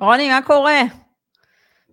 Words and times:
רוני, 0.00 0.28
מה 0.28 0.42
קורה? 0.42 0.80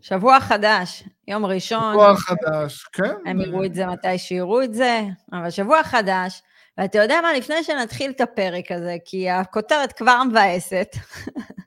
שבוע 0.01 0.39
חדש, 0.39 1.03
יום 1.27 1.45
ראשון. 1.45 1.93
שבוע 1.93 2.15
חדש, 2.15 2.83
כן. 2.83 3.13
הם 3.25 3.41
יראו 3.41 3.65
את 3.65 3.73
זה 3.73 3.85
מתי 3.85 4.17
שיראו 4.17 4.63
את 4.63 4.73
זה, 4.73 5.01
אבל 5.33 5.49
שבוע 5.49 5.83
חדש, 5.83 6.41
ואתה 6.77 6.97
יודע 6.97 7.19
מה, 7.21 7.33
לפני 7.33 7.63
שנתחיל 7.63 8.11
את 8.11 8.21
הפרק 8.21 8.71
הזה, 8.71 8.95
כי 9.05 9.29
הכותרת 9.29 9.93
כבר 9.93 10.23
מבאסת, 10.23 10.95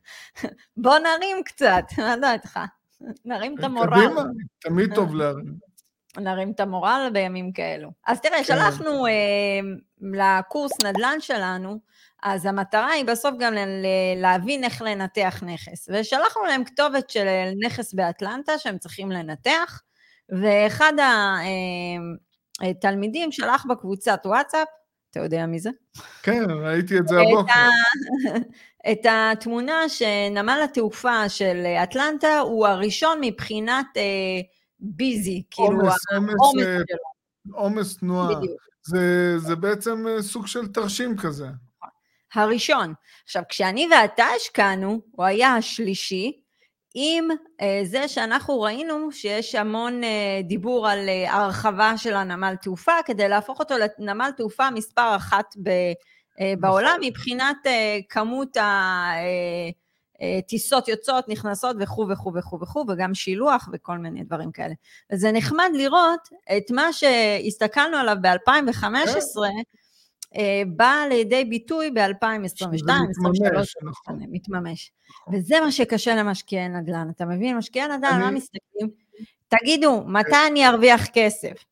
בוא 0.77 0.99
נרים 0.99 1.43
קצת, 1.45 1.85
מה 1.99 2.17
דעתך? 2.17 2.61
נרים 3.25 3.55
את 3.59 3.65
המורל. 3.65 3.91
קדימה, 3.91 4.23
תמיד 4.61 4.95
טוב 4.95 5.15
להרים. 5.15 5.55
נרים 6.17 6.51
את 6.51 6.61
המורל 6.61 7.11
בימים 7.13 7.53
כאלו. 7.53 7.91
אז 8.07 8.21
תראה. 8.21 8.45
שלחנו 8.45 9.07
אה, 9.07 9.13
לקורס 10.01 10.81
נדל"ן 10.81 11.21
שלנו, 11.21 11.79
אז 12.25 12.47
המטרה 12.47 12.91
היא 12.91 13.05
בסוף 13.05 13.35
גם 13.39 13.55
להבין 14.17 14.65
איך 14.65 14.83
לנתח 14.83 15.43
נכס. 15.47 15.89
ושלחנו 15.93 16.45
להם 16.45 16.65
כתובת 16.65 17.11
של 17.11 17.27
נכס 17.67 17.95
באטלנטה 17.95 18.59
שהם 18.59 18.79
צריכים 18.79 19.13
לנתח, 19.13 19.83
ואחד 20.29 20.93
התלמידים 22.61 23.33
שלח 23.33 23.67
בקבוצת 23.69 24.21
וואטסאפ, 24.25 24.69
אתה 25.11 25.21
יודע 25.21 25.47
מי 25.47 25.59
זה? 25.59 25.71
כן, 26.23 26.45
ראיתי 26.51 26.99
את 26.99 27.09
זה 27.09 27.17
הבוקר. 27.21 27.53
את 28.93 29.07
התמונה 29.11 29.89
שנמל 29.89 30.61
התעופה 30.65 31.29
של 31.29 31.67
אטלנטה 31.83 32.39
הוא 32.39 32.67
הראשון 32.67 33.19
מבחינת 33.21 33.87
אה, 33.97 34.03
ביזי, 34.79 35.43
כאילו 35.51 35.67
עומס, 35.67 35.95
עומס, 36.15 36.35
העומס 36.41 36.67
אה, 36.67 36.79
שלו, 36.89 37.59
עומס 37.59 37.97
תנועה. 37.97 38.35
בדיוק. 38.35 38.61
זה, 38.83 39.39
זה 39.39 39.57
בעצם 39.57 40.07
אה, 40.09 40.23
סוג 40.23 40.47
של 40.47 40.67
תרשים 40.67 41.17
כזה. 41.17 41.47
הראשון. 42.35 42.95
עכשיו, 43.25 43.43
כשאני 43.49 43.89
ואתה 43.91 44.25
השקענו, 44.37 45.01
הוא 45.11 45.25
היה 45.25 45.55
השלישי, 45.55 46.45
עם 46.95 47.29
אה, 47.61 47.81
זה 47.85 48.09
שאנחנו 48.09 48.61
ראינו 48.61 49.13
שיש 49.13 49.55
המון 49.55 50.05
אה, 50.05 50.41
דיבור 50.45 50.89
על 50.89 51.09
אה, 51.09 51.35
הרחבה 51.35 51.93
של 51.97 52.15
הנמל 52.15 52.55
תעופה, 52.63 52.93
כדי 53.07 53.29
להפוך 53.29 53.61
אותו 53.61 53.75
לנמל 53.99 54.31
תעופה 54.37 54.71
מספר 54.71 55.17
אחת 55.17 55.55
ב, 55.63 55.69
אה, 56.41 56.55
בעולם, 56.61 56.99
מבחינת 57.03 57.57
אה, 57.67 57.99
כמות 58.09 58.57
הטיסות 60.21 60.89
יוצאות, 60.89 61.29
נכנסות 61.29 61.77
וכו' 61.81 62.07
וכו' 62.11 62.33
וכו' 62.35 62.61
וכו', 62.61 62.85
וגם 62.89 63.15
שילוח 63.15 63.69
וכל 63.73 63.99
מיני 63.99 64.25
דברים 64.25 64.53
כאלה. 64.53 64.75
וזה 65.13 65.33
נחמד 65.33 65.71
לראות 65.75 66.29
את 66.57 66.71
מה 66.71 66.93
שהסתכלנו 66.93 67.97
עליו 67.97 68.17
ב-2015, 68.21 68.87
אה, 70.37 70.63
בא 70.67 70.95
לידי 71.09 71.45
ביטוי 71.45 71.91
ב-2022, 71.91 71.99
שזה 72.49 72.65
2023, 72.69 73.75
מתממש, 73.77 73.77
נכון. 73.83 74.19
מתממש. 74.31 74.93
וזה 75.33 75.61
מה 75.61 75.73
שקשה 75.73 76.15
למשקיעי 76.15 76.69
נדל"ן, 76.69 77.09
אתה 77.11 77.25
מבין? 77.25 77.57
משקיעי 77.57 77.89
נדל"ן, 77.89 78.21
מה 78.21 78.31
מסתכלים? 78.31 78.91
תגידו, 79.49 80.05
מתי 80.07 80.37
אני 80.51 80.69
ארוויח 80.69 81.07
כסף? 81.13 81.65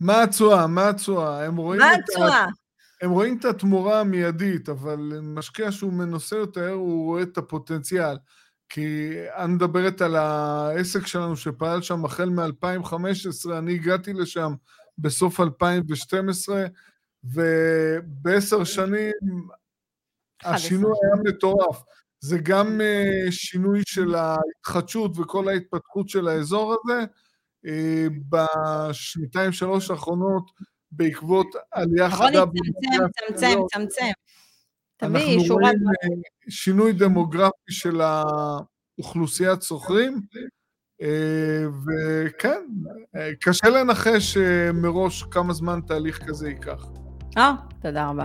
מה 0.00 0.22
התשואה? 0.22 0.66
מה 0.66 0.88
התשואה? 0.88 1.44
הם 1.44 1.56
רואים 1.56 1.80
מה 1.80 1.92
התשואה? 1.92 2.46
הם 3.02 3.10
רואים 3.10 3.36
את 3.38 3.44
התמורה 3.44 4.00
המיידית, 4.00 4.68
אבל 4.68 5.20
משקיע 5.22 5.72
שהוא 5.72 5.92
מנוסה 5.92 6.36
יותר, 6.36 6.70
הוא 6.70 7.04
רואה 7.04 7.22
את 7.22 7.38
הפוטנציאל. 7.38 8.16
כי 8.68 9.12
את 9.28 9.48
מדברת 9.48 10.00
על 10.00 10.16
העסק 10.16 11.06
שלנו 11.06 11.36
שפעל 11.36 11.82
שם 11.82 12.04
החל 12.04 12.30
מ-2015, 12.30 13.52
אני 13.58 13.74
הגעתי 13.74 14.12
לשם 14.12 14.54
בסוף 14.98 15.40
2012, 15.40 16.66
ובעשר 17.24 18.64
שנים 18.64 19.12
השינוי 20.44 20.92
היה 21.02 21.22
מטורף. 21.24 21.82
זה 22.20 22.38
גם 22.38 22.80
אה, 22.80 23.26
שינוי 23.30 23.82
של 23.86 24.14
ההתחדשות 24.14 25.18
וכל 25.18 25.48
ההתפתחות 25.48 26.08
של 26.08 26.28
האזור 26.28 26.74
הזה. 26.74 27.04
אה, 27.66 28.06
בשנתיים, 28.28 29.52
שלוש 29.52 29.90
האחרונות, 29.90 30.50
בעקבות 30.92 31.46
עלייה 31.72 32.08
רוני, 32.08 32.16
חדה 32.16 32.44
צמצם, 32.44 33.06
צמצם, 33.14 33.58
צמצם. 33.74 34.10
אנחנו 35.02 35.18
תביא 35.18 35.46
שורת... 35.46 35.62
רואים 35.62 35.78
אה, 35.88 36.50
שינוי 36.50 36.92
דמוגרפי 36.92 37.72
של 37.72 38.00
האוכלוסיית 38.00 39.62
שוכרים, 39.62 40.20
וכן, 41.86 42.62
קשה 43.40 43.68
לנחש 43.68 44.36
מראש 44.74 45.22
כמה 45.22 45.52
זמן 45.52 45.80
תהליך 45.86 46.22
כזה 46.28 46.48
ייקח. 46.48 47.03
אה, 47.38 47.52
תודה 47.82 48.08
רבה. 48.08 48.24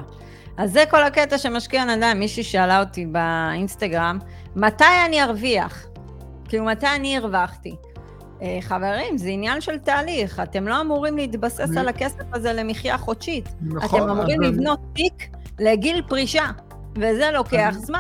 אז 0.57 0.71
זה 0.73 0.83
כל 0.89 1.03
הקטע 1.03 1.37
שמשקיע 1.37 1.85
נדל"ן, 1.85 2.19
מישהי 2.19 2.43
שאלה 2.43 2.79
אותי 2.79 3.05
באינסטגרם, 3.05 4.19
מתי 4.55 4.83
אני 5.05 5.23
ארוויח? 5.23 5.85
כאילו, 6.45 6.65
מתי 6.65 6.87
אני 6.95 7.17
הרווחתי? 7.17 7.75
אה, 8.41 8.57
חברים, 8.61 9.17
זה 9.17 9.29
עניין 9.29 9.61
של 9.61 9.77
תהליך, 9.77 10.39
אתם 10.39 10.67
לא 10.67 10.81
אמורים 10.81 11.17
להתבסס 11.17 11.77
על 11.77 11.87
הכסף 11.87 12.23
הזה 12.33 12.53
למחיה 12.53 12.97
חודשית. 12.97 13.49
נכון, 13.61 14.01
אתם 14.01 14.09
אמורים 14.09 14.43
אבל 14.43 14.51
לבנות 14.53 14.79
תיק 14.93 15.27
לגיל 15.59 16.01
פרישה, 16.07 16.45
וזה 16.95 17.29
לוקח 17.33 17.73
אני- 17.75 17.85
זמן. 17.85 17.99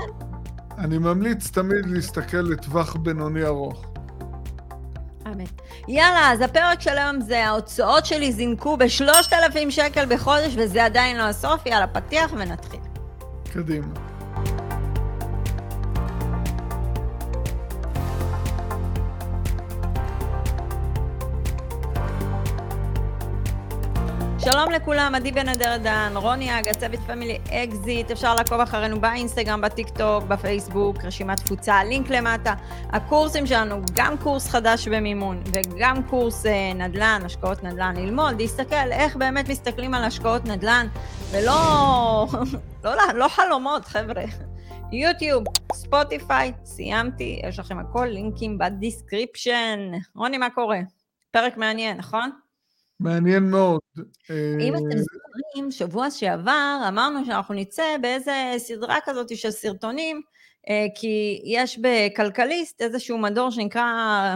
אני 0.77 0.97
ממליץ 0.97 1.49
תמיד 1.49 1.85
להסתכל 1.85 2.37
לטווח 2.37 2.95
בינוני 2.95 3.45
ארוך. 3.45 3.85
אמת. 5.33 5.61
יאללה, 5.87 6.31
אז 6.31 6.41
הפרק 6.41 6.81
של 6.81 6.97
היום 6.97 7.21
זה 7.21 7.45
ההוצאות 7.45 8.05
שלי 8.05 8.31
זינקו 8.31 8.77
בשלושת 8.77 9.33
אלפים 9.33 9.71
שקל 9.71 10.05
בחודש, 10.05 10.53
וזה 10.57 10.85
עדיין 10.85 11.17
לא 11.17 11.23
הסוף, 11.23 11.65
יאללה, 11.65 11.87
פתיח 11.87 12.31
ונתחיל. 12.37 12.79
קדימה. 13.53 14.08
שלום 24.51 24.71
לכולם, 24.71 25.15
עדי 25.15 25.31
בן 25.31 25.49
אדר 25.49 25.77
דן, 25.77 26.13
רוני 26.15 26.59
אגה, 26.59 26.73
צוות 26.73 26.99
Family 26.99 27.37
Exit, 27.51 28.11
אפשר 28.11 28.35
לעקוב 28.35 28.59
אחרינו 28.59 29.01
באינסטגרם, 29.01 29.61
בטיק 29.61 29.89
טוק, 29.89 30.23
בפייסבוק, 30.23 31.05
רשימת 31.05 31.39
תפוצה, 31.39 31.83
לינק 31.83 32.09
למטה. 32.09 32.53
הקורסים 32.89 33.47
שלנו, 33.47 33.81
גם 33.93 34.17
קורס 34.17 34.47
חדש 34.47 34.87
במימון 34.87 35.43
וגם 35.53 36.03
קורס 36.03 36.45
אה, 36.45 36.73
נדל"ן, 36.73 37.21
השקעות 37.25 37.63
נדל"ן, 37.63 37.95
ללמוד, 37.95 38.41
להסתכל 38.41 38.91
איך 38.91 39.15
באמת 39.15 39.49
מסתכלים 39.49 39.93
על 39.93 40.03
השקעות 40.03 40.45
נדל"ן, 40.45 40.87
ולא 41.31 42.25
לא, 42.83 42.95
לא, 42.95 43.13
לא 43.13 43.27
חלומות, 43.27 43.85
חבר'ה. 43.85 44.23
יוטיוב, 44.91 45.43
ספוטיפיי, 45.73 46.53
סיימתי, 46.65 47.41
יש 47.47 47.59
לכם 47.59 47.79
הכל, 47.79 48.05
לינקים 48.05 48.57
ב 48.57 48.66
description. 48.66 49.79
רוני, 50.15 50.37
מה 50.37 50.49
קורה? 50.49 50.79
פרק 51.31 51.57
מעניין, 51.57 51.97
נכון? 51.97 52.29
מעניין 52.99 53.43
מאוד. 53.43 53.79
אם 54.59 54.73
אה, 54.73 54.79
אתם 54.79 54.97
זוכרים, 54.97 55.71
שבוע 55.71 56.11
שעבר 56.11 56.79
אמרנו 56.87 57.25
שאנחנו 57.25 57.53
נצא 57.55 57.97
באיזה 58.01 58.53
סדרה 58.57 58.97
כזאת 59.05 59.37
של 59.37 59.51
סרטונים, 59.51 60.21
אה, 60.69 60.85
כי 60.95 61.41
יש 61.45 61.79
בכלכליסט 61.81 62.81
איזשהו 62.81 63.17
מדור 63.17 63.51
שנקרא, 63.51 64.35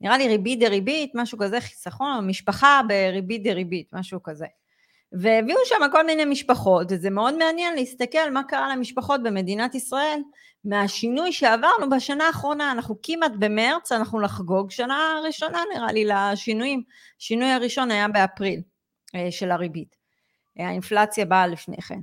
נראה 0.00 0.18
לי 0.18 0.28
ריבית 0.28 0.60
דריבית, 0.60 1.12
משהו 1.14 1.38
כזה, 1.38 1.60
חיסכון, 1.60 2.26
משפחה 2.26 2.80
בריבית 2.88 3.42
דריבית, 3.42 3.92
משהו 3.92 4.22
כזה. 4.22 4.46
והביאו 5.12 5.58
שם 5.64 5.90
כל 5.92 6.06
מיני 6.06 6.24
משפחות, 6.24 6.86
וזה 6.90 7.10
מאוד 7.10 7.38
מעניין 7.38 7.74
להסתכל 7.74 8.30
מה 8.30 8.42
קרה 8.42 8.76
למשפחות 8.76 9.22
במדינת 9.22 9.74
ישראל 9.74 10.20
מהשינוי 10.64 11.32
שעברנו 11.32 11.90
בשנה 11.96 12.26
האחרונה, 12.26 12.72
אנחנו 12.72 12.96
כמעט 13.02 13.32
במרץ, 13.38 13.92
אנחנו 13.92 14.20
לחגוג 14.20 14.70
שנה 14.70 15.20
ראשונה 15.24 15.58
נראה 15.74 15.92
לי 15.92 16.04
לשינויים. 16.04 16.82
השינוי 17.20 17.50
הראשון 17.50 17.90
היה 17.90 18.08
באפריל 18.08 18.60
אה, 19.14 19.30
של 19.30 19.50
הריבית. 19.50 19.96
אה, 20.60 20.68
האינפלציה 20.68 21.24
באה 21.24 21.46
לפני 21.46 21.76
כן. 21.82 22.00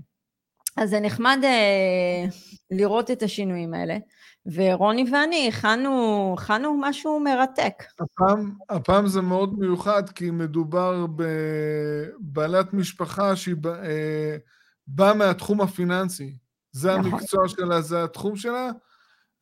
אז 0.77 0.89
זה 0.89 0.99
נחמד 0.99 1.39
אה, 1.43 2.25
לראות 2.71 3.11
את 3.11 3.23
השינויים 3.23 3.73
האלה, 3.73 3.97
ורוני 4.45 5.05
ואני 5.11 5.47
הכנו, 5.47 6.35
הכנו 6.37 6.77
משהו 6.81 7.19
מרתק. 7.19 7.73
הפעם, 7.99 8.51
הפעם 8.69 9.07
זה 9.07 9.21
מאוד 9.21 9.59
מיוחד, 9.59 10.09
כי 10.09 10.31
מדובר 10.31 11.05
בבעלת 11.15 12.73
משפחה 12.73 13.35
שהיא 13.35 13.55
בא- 13.55 13.83
אה, 13.83 14.37
באה 14.87 15.13
מהתחום 15.13 15.61
הפיננסי. 15.61 16.35
זה 16.75 16.97
נכון. 16.97 17.13
המקצוע 17.13 17.47
שלה, 17.47 17.81
זה 17.81 18.03
התחום 18.03 18.35
שלה. 18.35 18.69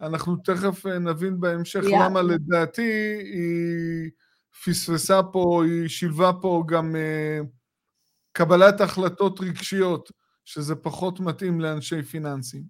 אנחנו 0.01 0.35
תכף 0.35 0.85
אה, 0.85 0.99
נבין 0.99 1.39
בהמשך 1.39 1.83
יאללה. 1.83 2.05
למה 2.05 2.21
לדעתי 2.21 3.17
היא 3.23 4.11
פספסה 4.65 5.23
פה, 5.23 5.63
היא 5.65 5.87
שילבה 5.87 6.31
פה 6.41 6.63
גם 6.67 6.95
אה, 6.95 7.39
קבלת 8.31 8.81
החלטות 8.81 9.39
רגשיות, 9.39 10.11
שזה 10.45 10.75
פחות 10.75 11.19
מתאים 11.19 11.61
לאנשי 11.61 12.01
פיננסים. 12.01 12.63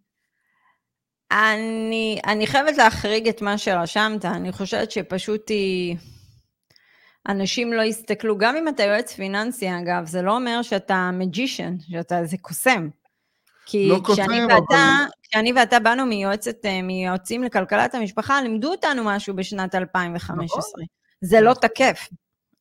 אני, 1.31 2.19
אני 2.27 2.47
חייבת 2.47 2.77
להחריג 2.77 3.27
את 3.27 3.41
מה 3.41 3.57
שרשמת, 3.57 4.25
אני 4.25 4.51
חושבת 4.51 4.91
שפשוט 4.91 5.49
היא... 5.49 5.97
אנשים 7.27 7.73
לא 7.73 7.81
יסתכלו, 7.81 8.37
גם 8.37 8.55
אם 8.55 8.67
אתה 8.67 8.83
יועץ 8.83 9.13
פיננסי 9.13 9.67
אגב, 9.69 10.05
זה 10.05 10.21
לא 10.21 10.35
אומר 10.35 10.61
שאתה 10.61 11.09
מג'ישן, 11.13 11.75
שאתה 11.79 12.19
איזה 12.19 12.37
קוסם. 12.41 12.89
כי 13.65 13.89
לא 13.89 14.01
כשאני 14.05 14.27
כותב, 14.27 14.53
ואתה, 14.53 14.75
אבל- 14.75 15.09
כשאני 15.23 15.53
ואתה 15.53 15.79
באנו 15.79 16.05
מיועצת, 16.05 16.65
אה, 16.65 16.81
מיועצים 16.81 17.43
לכלכלת 17.43 17.95
המשפחה, 17.95 18.41
לימדו 18.41 18.71
אותנו 18.71 19.03
משהו 19.03 19.35
בשנת 19.35 19.75
2015. 19.75 20.59
נכון. 20.59 20.83
זה 21.21 21.41
לא 21.41 21.53
תקף. 21.53 22.09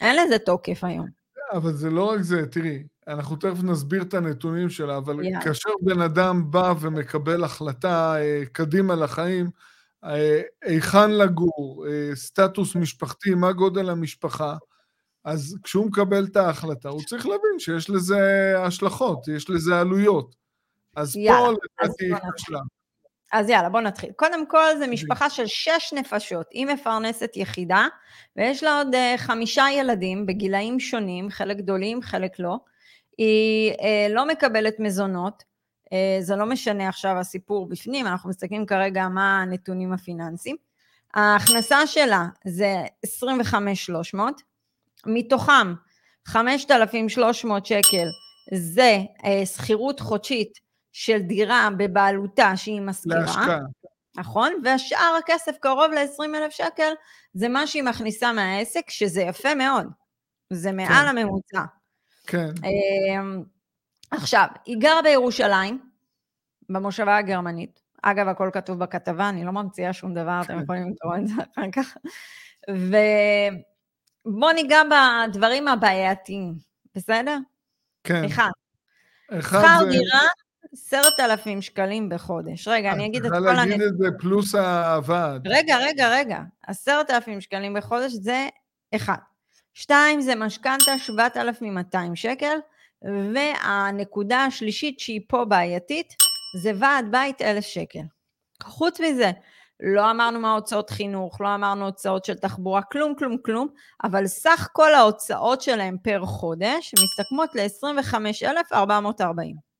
אין 0.00 0.16
לזה 0.16 0.38
תוקף 0.38 0.84
היום. 0.84 1.06
אבל 1.52 1.72
זה 1.72 1.90
לא 1.90 2.04
רק 2.10 2.20
זה, 2.20 2.46
תראי, 2.46 2.82
אנחנו 3.08 3.36
תכף 3.36 3.62
נסביר 3.62 4.02
את 4.02 4.14
הנתונים 4.14 4.70
שלה, 4.70 4.96
אבל 4.96 5.24
יאללה. 5.24 5.40
כאשר 5.44 5.70
בן 5.82 6.00
אדם 6.00 6.50
בא 6.50 6.74
ומקבל 6.80 7.44
החלטה 7.44 8.14
אה, 8.16 8.42
קדימה 8.52 8.94
לחיים, 8.94 9.50
אה, 10.04 10.40
היכן 10.62 11.10
לגור, 11.10 11.86
אה, 11.88 12.10
סטטוס 12.14 12.76
משפחתי, 12.76 13.34
מה 13.34 13.52
גודל 13.52 13.90
המשפחה, 13.90 14.56
אז 15.24 15.56
כשהוא 15.62 15.86
מקבל 15.86 16.24
את 16.24 16.36
ההחלטה, 16.36 16.88
הוא 16.88 17.02
צריך 17.02 17.26
להבין 17.26 17.58
שיש 17.58 17.90
לזה 17.90 18.54
השלכות, 18.58 19.28
יש 19.28 19.50
לזה 19.50 19.80
עלויות. 19.80 20.41
אז 20.96 21.16
יאללה, 21.16 21.46
פה 21.46 21.84
לדעתי. 21.84 22.10
כשלה. 22.36 22.58
אז 23.32 23.48
יאללה, 23.48 23.68
בוא 23.68 23.80
נתחיל. 23.80 24.10
קודם 24.16 24.46
כל, 24.46 24.78
זו 24.78 24.86
משפחה 24.86 25.30
של 25.30 25.46
שש 25.46 25.92
נפשות. 25.92 26.46
היא 26.50 26.66
מפרנסת 26.66 27.32
יחידה, 27.36 27.86
ויש 28.36 28.62
לה 28.62 28.78
עוד 28.78 28.94
אה, 28.94 29.14
חמישה 29.18 29.64
ילדים 29.72 30.26
בגילאים 30.26 30.80
שונים, 30.80 31.30
חלק 31.30 31.56
גדולים, 31.56 32.02
חלק 32.02 32.38
לא. 32.38 32.58
היא 33.18 33.72
אה, 33.72 34.06
לא 34.10 34.26
מקבלת 34.26 34.80
מזונות, 34.80 35.42
אה, 35.92 36.18
זה 36.20 36.36
לא 36.36 36.46
משנה 36.46 36.88
עכשיו 36.88 37.18
הסיפור 37.18 37.68
בפנים, 37.68 38.06
אנחנו 38.06 38.30
מסתכלים 38.30 38.66
כרגע 38.66 39.08
מה 39.08 39.42
הנתונים 39.42 39.92
הפיננסיים. 39.92 40.56
ההכנסה 41.14 41.86
שלה 41.86 42.26
זה 42.44 42.82
25,300, 43.04 44.42
מתוכם 45.06 45.74
5,300 46.26 47.66
שקל 47.66 48.06
זה 48.54 48.98
אה, 49.24 49.46
שכירות 49.46 50.00
חודשית 50.00 50.58
של 50.92 51.18
דירה 51.18 51.68
בבעלותה 51.76 52.56
שהיא 52.56 52.80
משכירה, 52.80 53.20
להשקעה. 53.20 53.58
נכון? 54.16 54.52
והשאר 54.64 55.18
הכסף, 55.18 55.56
קרוב 55.60 55.90
ל-20,000 55.92 56.50
שקל, 56.50 56.92
זה 57.34 57.48
מה 57.48 57.66
שהיא 57.66 57.82
מכניסה 57.82 58.32
מהעסק, 58.32 58.90
שזה 58.90 59.22
יפה 59.22 59.54
מאוד. 59.54 59.86
זה 60.50 60.72
מעל 60.72 60.88
כן. 60.88 61.18
הממוצע. 61.18 61.62
כן, 62.26 62.50
אמ, 62.64 63.42
עכשיו, 64.10 64.46
היא 64.66 64.76
גרה 64.78 65.02
בירושלים, 65.02 65.78
במושבה 66.68 67.16
הגרמנית. 67.16 67.80
אגב, 68.02 68.28
הכל 68.28 68.50
כתוב 68.52 68.78
בכתבה, 68.78 69.28
אני 69.28 69.44
לא 69.44 69.52
ממציאה 69.52 69.92
שום 69.92 70.14
דבר, 70.14 70.40
אתם 70.44 70.56
כן. 70.56 70.62
יכולים 70.62 70.90
לקרוא 70.90 71.16
את 71.16 71.28
זה 71.28 71.34
אחר 71.34 71.70
כך. 71.72 71.96
ובואו 74.26 74.52
ניגע 74.52 74.82
בדברים 74.84 75.68
הבעייתיים, 75.68 76.54
בסדר? 76.94 77.38
כן. 78.04 78.24
אחד, 78.24 78.50
אחד 79.30 79.60
שכר 79.60 79.78
זה... 79.84 79.90
דירה, 79.90 80.28
עשרת 80.72 81.20
אלפים 81.20 81.62
שקלים 81.62 82.08
בחודש. 82.08 82.68
רגע, 82.68 82.92
אני 82.92 83.06
אגיד 83.06 83.24
את 83.24 83.26
את 83.26 83.32
כל 83.32 83.44
צריכה 83.44 83.54
להגיד 83.54 83.72
הנתונים. 83.72 83.94
את 83.94 83.98
זה 83.98 84.08
פלוס 84.18 84.54
הוועד. 84.54 85.48
רגע, 85.48 85.76
רגע, 85.76 86.10
רגע. 86.10 86.38
עשרת 86.66 87.10
אלפים 87.10 87.40
שקלים 87.40 87.74
בחודש 87.74 88.12
זה 88.12 88.48
אחד. 88.94 89.16
שתיים 89.74 90.20
זה 90.20 90.34
משכנתה 90.34 90.98
7,200 90.98 92.16
שקל, 92.16 92.56
והנקודה 93.34 94.44
השלישית 94.44 95.00
שהיא 95.00 95.20
פה 95.28 95.44
בעייתית, 95.44 96.14
זה 96.62 96.72
ועד 96.78 97.06
בית 97.10 97.42
1,000 97.42 97.64
שקל. 97.64 98.02
חוץ 98.62 99.00
מזה, 99.00 99.30
לא 99.80 100.10
אמרנו 100.10 100.40
מה 100.40 100.54
הוצאות 100.54 100.90
חינוך, 100.90 101.40
לא 101.40 101.54
אמרנו 101.54 101.84
הוצאות 101.84 102.24
של 102.24 102.34
תחבורה, 102.34 102.82
כלום, 102.82 103.14
כלום, 103.14 103.38
כלום, 103.38 103.68
אבל 104.04 104.26
סך 104.26 104.68
כל 104.72 104.94
ההוצאות 104.94 105.62
שלהם 105.62 105.96
פר 106.02 106.24
חודש 106.24 106.94
מסתכמות 107.02 107.50
ל-25,440. 107.54 109.71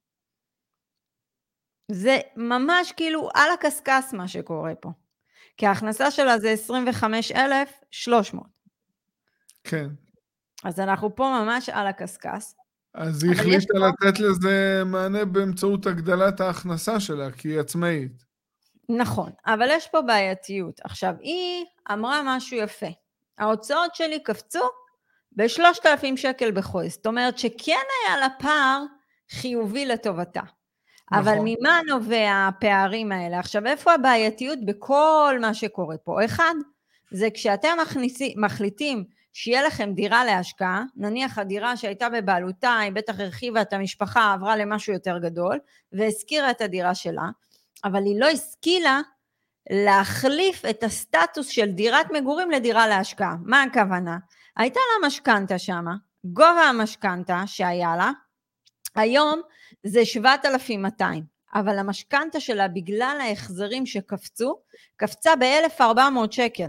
זה 1.93 2.19
ממש 2.37 2.93
כאילו 2.97 3.29
על 3.35 3.51
הקשקש 3.55 4.05
מה 4.13 4.29
שקורה 4.29 4.75
פה. 4.75 4.91
כי 5.57 5.67
ההכנסה 5.67 6.11
שלה 6.11 6.39
זה 6.39 6.51
25,300. 6.51 8.47
כן. 9.65 9.87
אז 10.65 10.81
אנחנו 10.81 11.15
פה 11.17 11.43
ממש 11.45 11.69
על 11.69 11.87
הקשקש. 11.87 12.45
אז 12.95 13.25
היא 13.25 13.33
החליטה 13.33 13.57
יש 13.57 13.67
פה- 13.67 13.79
לתת 14.09 14.21
לזה 14.21 14.83
מענה 14.87 15.25
באמצעות 15.25 15.87
הגדלת 15.87 16.41
ההכנסה 16.41 17.01
שלה, 17.01 17.31
כי 17.31 17.49
היא 17.49 17.61
עצמאית. 17.61 18.13
נכון, 18.89 19.31
אבל 19.47 19.69
יש 19.71 19.89
פה 19.89 20.03
בעייתיות. 20.03 20.81
עכשיו, 20.85 21.15
היא 21.21 21.65
אמרה 21.93 22.21
משהו 22.25 22.57
יפה. 22.57 22.87
ההוצאות 23.39 23.95
שלי 23.95 24.23
קפצו 24.23 24.61
ב-3,000 25.33 26.17
שקל 26.17 26.51
בחודש. 26.51 26.93
זאת 26.93 27.07
אומרת 27.07 27.39
שכן 27.39 27.73
היה 28.07 28.17
לה 28.17 28.29
פער 28.39 28.83
חיובי 29.31 29.87
לטובתה. 29.87 30.41
אבל 31.13 31.33
נכון. 31.35 31.47
ממה 31.61 31.81
נובע 31.89 32.49
הפערים 32.49 33.13
האלה? 33.13 33.39
עכשיו, 33.39 33.67
איפה 33.67 33.93
הבעייתיות 33.93 34.59
בכל 34.65 35.39
מה 35.41 35.55
שקורה 35.55 35.97
פה? 35.97 36.25
אחד, 36.25 36.55
זה 37.11 37.29
כשאתם 37.35 37.77
מכניסי, 37.83 38.35
מחליטים 38.37 39.05
שיהיה 39.33 39.63
לכם 39.63 39.93
דירה 39.95 40.25
להשקעה, 40.25 40.85
נניח 40.97 41.39
הדירה 41.39 41.77
שהייתה 41.77 42.09
בבעלותה, 42.09 42.79
היא 42.79 42.93
בטח 42.93 43.21
הרחיבה 43.21 43.63
את 43.63 43.73
המשפחה, 43.73 44.33
עברה 44.33 44.57
למשהו 44.57 44.93
יותר 44.93 45.19
גדול, 45.19 45.59
והשכירה 45.93 46.51
את 46.51 46.61
הדירה 46.61 46.95
שלה, 46.95 47.29
אבל 47.85 48.05
היא 48.05 48.21
לא 48.21 48.27
השכילה 48.27 49.01
להחליף 49.71 50.65
את 50.71 50.83
הסטטוס 50.83 51.49
של 51.49 51.71
דירת 51.71 52.07
מגורים 52.11 52.51
לדירה 52.51 52.89
להשקעה. 52.89 53.37
מה 53.45 53.63
הכוונה? 53.63 54.19
הייתה 54.57 54.81
לה 54.81 55.07
משכנתה 55.07 55.59
שמה, 55.59 55.95
גובה 56.25 56.63
המשכנתה 56.69 57.43
שהיה 57.47 57.97
לה, 57.97 58.11
היום 58.95 59.41
זה 59.85 60.05
7,200, 60.05 61.25
אבל 61.55 61.79
המשכנתה 61.79 62.41
שלה 62.41 62.69
בגלל 62.69 63.19
ההחזרים 63.21 63.87
שקפצו, 63.87 64.59
קפצה 64.97 65.37
ב-1,400 65.37 66.31
שקל. 66.31 66.69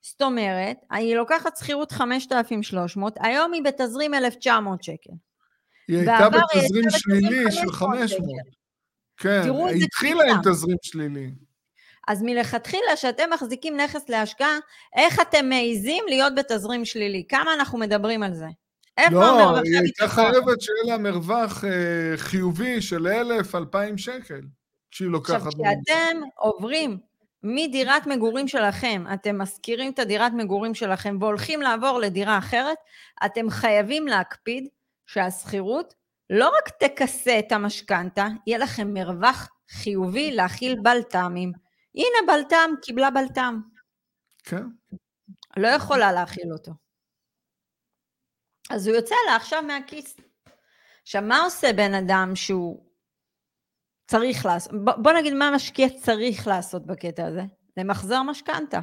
זאת 0.00 0.22
אומרת, 0.22 0.76
היא 0.90 1.16
לוקחת 1.16 1.56
שכירות 1.56 1.92
5,300, 1.92 3.14
היום 3.20 3.52
היא 3.52 3.62
בתזרים 3.62 4.14
1,900 4.14 4.82
שקל. 4.82 5.12
היא 5.88 5.98
הייתה 5.98 6.28
בתזרים 6.28 6.90
שלילי 6.90 7.52
של 7.52 7.72
500 7.72 8.10
500. 8.10 8.58
כן, 9.16 9.42
היא 9.74 9.84
התחילה 9.84 10.24
עם. 10.30 10.40
תזרים 10.44 10.76
שלילי. 10.82 11.30
אז 12.08 12.22
מלכתחילה, 12.22 12.96
כשאתם 12.96 13.30
מחזיקים 13.34 13.76
נכס 13.76 14.08
להשקעה, 14.08 14.58
איך 14.96 15.20
אתם 15.20 15.48
מעיזים 15.48 16.04
להיות 16.08 16.34
בתזרים 16.34 16.84
שלילי? 16.84 17.24
כמה 17.28 17.54
אנחנו 17.54 17.78
מדברים 17.78 18.22
על 18.22 18.34
זה? 18.34 18.46
איפה 18.98 19.14
לא, 19.14 19.40
המרווחי 19.40 19.68
היא 19.68 19.78
הייתה? 19.78 20.08
חייבת 20.08 20.60
שיהיה 20.60 20.84
לה 20.86 20.98
מרווח 20.98 21.64
אה, 21.64 22.16
חיובי 22.16 22.82
של 22.82 23.06
1,000, 23.06 23.54
2,000 23.54 23.98
שקל, 23.98 24.40
כשהיא 24.90 25.08
עכשיו, 25.08 25.38
לוקחת... 25.38 25.54
כשאתם 25.54 26.20
עוברים 26.36 26.98
מדירת 27.42 28.06
מגורים 28.06 28.48
שלכם, 28.48 29.04
אתם 29.14 29.38
משכירים 29.38 29.92
את 29.92 29.98
הדירת 29.98 30.32
מגורים 30.32 30.74
שלכם 30.74 31.16
והולכים 31.20 31.62
לעבור 31.62 31.98
לדירה 31.98 32.38
אחרת, 32.38 32.78
אתם 33.26 33.50
חייבים 33.50 34.06
להקפיד 34.06 34.68
שהשכירות 35.06 35.94
לא 36.30 36.50
רק 36.58 36.68
תכסה 36.68 37.38
את 37.38 37.52
המשכנתה, 37.52 38.26
יהיה 38.46 38.58
לכם 38.58 38.94
מרווח 38.94 39.48
חיובי 39.70 40.30
להכיל 40.30 40.80
בלת"מים. 40.82 41.52
הנה 41.94 42.32
בלת"ם, 42.32 42.70
קיבלה 42.82 43.10
בלת"ם. 43.10 43.60
כן, 44.44 44.62
לא 45.56 45.68
יכולה 45.68 46.12
להכיל 46.12 46.52
אותו. 46.52 46.72
אז 48.70 48.86
הוא 48.86 48.96
יוצא 48.96 49.14
לה 49.26 49.36
עכשיו 49.36 49.62
מהכיס. 49.62 50.16
עכשיו, 51.02 51.22
מה 51.22 51.40
עושה 51.40 51.72
בן 51.72 51.94
אדם 51.94 52.32
שהוא 52.34 52.84
צריך 54.06 54.46
לעשות? 54.46 54.72
בוא, 54.84 55.12
נגיד 55.12 55.34
מה 55.34 55.50
משקיע 55.54 55.88
צריך 55.88 56.46
לעשות 56.46 56.86
בקטע 56.86 57.26
הזה? 57.26 57.42
למחזר 57.76 58.22
משכנתה. 58.22 58.80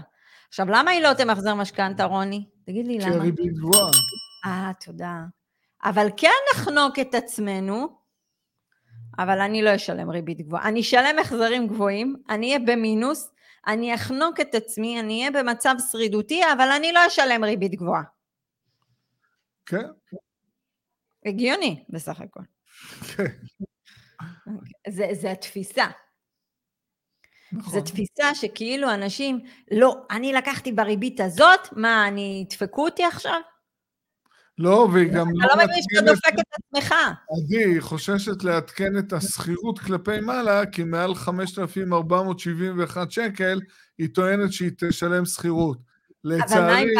עכשיו, 0.48 0.66
למה 0.70 0.92
היא 0.92 1.02
לא 1.02 1.14
תמחזר 1.14 1.54
משכנתה, 1.54 2.06
רוני? 2.06 2.46
תגיד 2.66 2.88
לי 2.88 3.00
כי 3.00 3.06
למה. 3.06 3.16
הריבית 3.16 3.54
גבוהה. 3.54 3.92
אה, 4.46 4.72
תודה. 4.86 5.16
אבל 5.84 6.08
כן 6.18 6.28
נחנוק 6.54 7.00
את 7.00 7.16
עצמנו, 7.16 7.98
אבל 9.20 9.42
אני 9.42 9.62
לא 9.62 9.76
אשלם 9.76 10.10
ריבית 10.10 10.42
גבוהה. 10.42 10.68
אני 10.68 10.82
אשלם 10.82 11.20
החזרים 11.20 11.68
גבוהים, 11.68 12.16
אני 12.30 12.48
אהיה 12.48 12.60
במינוס, 12.60 13.32
אני 13.68 13.96
אחנוק 13.96 14.40
את 14.40 14.56
עצמי, 14.56 15.00
אני 15.00 15.20
אהיה 15.20 15.32
במצב 15.32 15.76
שרידותי, 15.92 16.42
אבל 16.54 16.72
אני 16.72 16.92
לא 16.92 17.08
אשלם 17.08 17.44
ריבית 17.44 17.76
גבוהה. 17.76 18.04
כן, 19.66 19.86
הגיוני, 21.26 21.84
בסך 21.90 22.22
הכל. 22.22 22.44
כן, 23.16 23.24
זה, 24.90 25.08
זה 25.14 25.32
התפיסה. 25.32 25.86
נכון. 27.52 27.74
זו 27.74 27.82
תפיסה 27.82 28.36
שכאילו 28.36 28.94
אנשים, 28.94 29.40
לא, 29.72 30.06
אני 30.12 30.34
לקחתי 30.34 30.72
בריבית 30.72 31.20
הזאת, 31.20 31.60
מה, 31.72 32.08
אני, 32.08 32.46
ידפקו 32.48 32.86
אותי 32.86 33.04
עכשיו? 33.04 33.42
לא, 34.58 34.88
והיא 34.94 35.12
גם 35.12 35.28
אתה 35.28 35.48
לא 35.48 35.56
מבין 35.56 35.78
שאתה 35.82 36.06
דופק 36.06 36.34
את 36.40 36.46
עצמך. 36.54 36.96
עדי, 37.30 37.66
היא 37.66 37.82
חוששת 37.82 38.44
לעדכן 38.44 38.98
את 38.98 39.14
השכירות 39.14 39.80
כלפי 39.80 40.20
מעלה, 40.20 40.66
כי 40.66 40.84
מעל 40.84 41.16
5,471 41.16 43.12
שקל, 43.12 43.60
היא 43.98 44.10
טוענת 44.14 44.54
שהיא 44.54 44.72
תשלם 44.78 45.26
שכירות. 45.26 45.78
לצערי? 46.26 46.94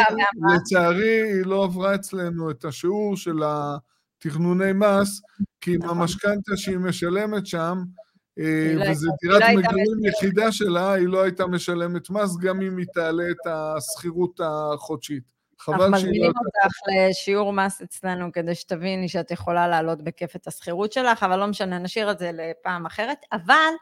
לצערי, 0.54 1.22
היא 1.22 1.46
לא 1.46 1.64
עברה 1.64 1.94
אצלנו 1.94 2.50
את 2.50 2.64
השיעור 2.64 3.16
של 3.16 3.38
תכנוני 4.18 4.72
מס, 4.74 5.22
כי 5.60 5.74
עם 5.74 5.82
נכון. 5.82 5.98
המשכנתה 5.98 6.56
שהיא 6.56 6.78
משלמת 6.78 7.46
שם, 7.46 7.78
אה, 8.38 8.72
לא 8.74 8.90
וזו 8.90 9.10
דירת 9.22 9.40
לא 9.40 9.48
מגורים. 9.48 10.04
יחידה 10.04 10.52
שלה, 10.52 10.92
היא 10.92 11.08
לא 11.08 11.22
הייתה 11.22 11.46
משלמת 11.46 12.10
מס, 12.10 12.36
גם 12.36 12.62
אם 12.62 12.76
היא 12.76 12.86
תעלה 12.94 13.24
את 13.30 13.46
השכירות 13.46 14.40
החודשית. 14.44 15.22
אנחנו 15.60 15.72
חבל 15.72 15.80
שהיא 15.80 15.90
לא... 15.90 15.98
מזמינים 15.98 16.26
אותך 16.26 16.76
לשיעור 17.10 17.52
מס 17.52 17.82
אצלנו 17.82 18.32
כדי 18.32 18.54
שתביני 18.54 19.08
שאת 19.08 19.30
יכולה 19.30 19.68
להעלות 19.68 20.02
בכיף 20.02 20.36
את 20.36 20.46
השכירות 20.46 20.92
שלך, 20.92 21.22
אבל 21.22 21.36
לא 21.38 21.46
משנה, 21.46 21.78
נשאיר 21.78 22.10
את 22.10 22.18
זה 22.18 22.30
לפעם 22.32 22.86
אחרת. 22.86 23.18
אבל 23.32 23.72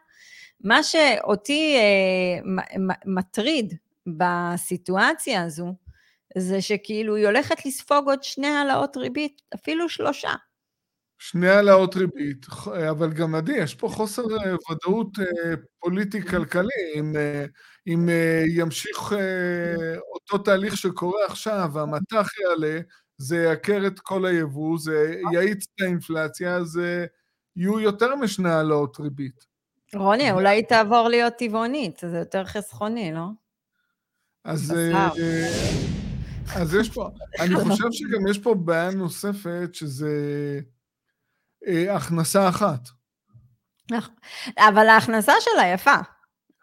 מה 0.61 0.83
שאותי 0.83 1.77
אה, 1.77 2.63
מטריד 3.07 3.75
בסיטואציה 4.07 5.43
הזו, 5.43 5.75
זה 6.39 6.63
שכאילו 6.63 7.17
היא 7.17 7.27
הולכת 7.27 7.67
לספוג 7.67 8.09
עוד 8.09 8.23
שני 8.23 8.47
העלאות 8.47 8.97
ריבית, 8.97 9.43
אפילו 9.55 9.89
שלושה. 9.89 10.33
שני 11.19 11.49
העלאות 11.49 11.97
ריבית, 11.97 12.47
אבל 12.91 13.13
גם 13.13 13.35
עדי, 13.35 13.53
יש 13.53 13.75
פה 13.75 13.89
חוסר 13.89 14.23
אה, 14.23 14.55
ודאות 14.71 15.19
אה, 15.19 15.55
פוליטי-כלכלי. 15.79 16.69
אם, 16.95 17.17
אה, 17.17 17.45
אם 17.87 18.09
ימשיך 18.57 19.13
אותו 20.15 20.39
תהליך 20.39 20.77
שקורה 20.77 21.27
עכשיו, 21.27 21.71
והמטח 21.73 22.29
יעלה, 22.39 22.81
זה 23.19 23.37
יעקר 23.37 23.83
את 23.87 24.01
כל 24.01 24.27
היבוא, 24.27 24.79
זה 24.79 25.15
יאיץ 25.33 25.67
את 25.75 25.81
האינפלציה, 25.81 26.57
אז 26.57 26.81
יהיו 27.57 27.81
יותר 27.81 28.17
משני 28.17 28.51
העלאות 28.51 29.01
ריבית. 29.01 29.45
רוני, 29.95 30.33
אולי 30.33 30.57
היא 30.57 30.65
תעבור 30.65 31.09
להיות 31.09 31.35
טבעונית, 31.39 31.99
זה 32.11 32.19
יותר 32.19 32.45
חסכוני, 32.45 33.13
לא? 33.13 33.25
אז, 34.45 34.71
בשר. 34.71 35.09
אה, 35.19 36.61
אז 36.61 36.75
יש 36.75 36.91
פה, 36.91 37.11
אני 37.41 37.55
חושב 37.55 37.85
שגם 37.91 38.27
יש 38.31 38.39
פה 38.39 38.55
בעיה 38.55 38.91
נוספת, 38.91 39.69
שזה 39.73 40.11
אה, 41.67 41.97
הכנסה 41.97 42.49
אחת. 42.49 42.89
אבל 44.59 44.89
ההכנסה 44.89 45.33
שלה 45.41 45.67
יפה. 45.75 45.95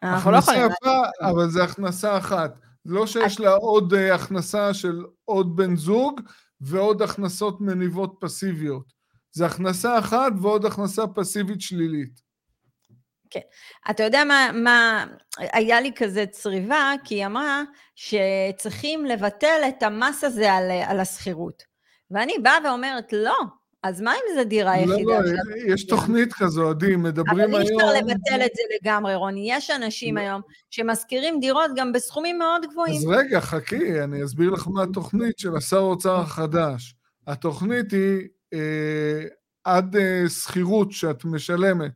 אנחנו 0.03 0.31
לא 0.31 0.37
הכנסה 0.37 0.51
יכולים... 0.51 0.71
יפה, 0.71 1.27
אבל 1.29 1.49
זה 1.49 1.63
הכנסה 1.63 2.17
אחת. 2.17 2.55
לא 2.85 3.07
שיש 3.07 3.39
לה 3.39 3.51
עוד 3.51 3.93
אה, 3.93 4.15
הכנסה 4.15 4.73
של 4.73 5.03
עוד 5.25 5.55
בן 5.55 5.75
זוג 5.75 6.21
ועוד 6.61 7.01
הכנסות 7.01 7.61
מניבות 7.61 8.17
פסיביות. 8.19 8.93
זה 9.31 9.45
הכנסה 9.45 9.99
אחת 9.99 10.31
ועוד 10.41 10.65
הכנסה 10.65 11.07
פסיבית 11.07 11.61
שלילית. 11.61 12.21
אתה 13.89 14.03
יודע 14.03 14.23
מה, 14.23 14.49
מה, 14.53 15.05
היה 15.37 15.81
לי 15.81 15.91
כזה 15.95 16.25
צריבה, 16.25 16.93
כי 17.03 17.15
היא 17.15 17.25
אמרה 17.25 17.63
שצריכים 17.95 19.05
לבטל 19.05 19.61
את 19.67 19.83
המס 19.83 20.23
הזה 20.23 20.53
על, 20.53 20.71
על 20.85 20.99
השכירות. 20.99 21.63
ואני 22.11 22.33
באה 22.43 22.57
ואומרת, 22.65 23.13
לא, 23.13 23.37
אז 23.83 24.01
מה 24.01 24.13
אם 24.13 24.35
זו 24.35 24.43
דירה 24.43 24.85
לא, 24.85 24.93
יחידה? 24.93 25.19
לא, 25.19 25.27
שאת- 25.27 25.73
יש 25.73 25.87
תוכנית 25.87 26.33
כזו, 26.33 26.69
עדי, 26.69 26.95
מדברים 26.95 27.39
אבל 27.39 27.61
אי 27.61 27.67
היום... 27.67 27.79
אפשר 27.81 27.93
לבטל 27.93 28.45
את 28.45 28.51
זה 28.55 28.61
לגמרי, 28.81 29.15
רוני. 29.15 29.51
יש 29.51 29.69
אנשים 29.69 30.15
לא. 30.17 30.21
היום 30.21 30.41
שמשכירים 30.69 31.39
דירות 31.39 31.71
גם 31.75 31.91
בסכומים 31.91 32.39
מאוד 32.39 32.65
גבוהים. 32.71 32.95
אז 32.95 33.05
רגע, 33.07 33.39
חכי, 33.39 34.01
אני 34.03 34.23
אסביר 34.23 34.49
לך 34.49 34.67
מה 34.67 34.83
התוכנית 34.83 35.39
של 35.39 35.55
השר 35.57 35.77
האוצר 35.77 36.15
החדש. 36.15 36.95
התוכנית 37.27 37.91
היא 37.91 38.27
אה, 38.53 39.23
עד 39.63 39.95
אה, 39.95 40.23
שכירות 40.29 40.91
שאת 40.91 41.25
משלמת, 41.25 41.91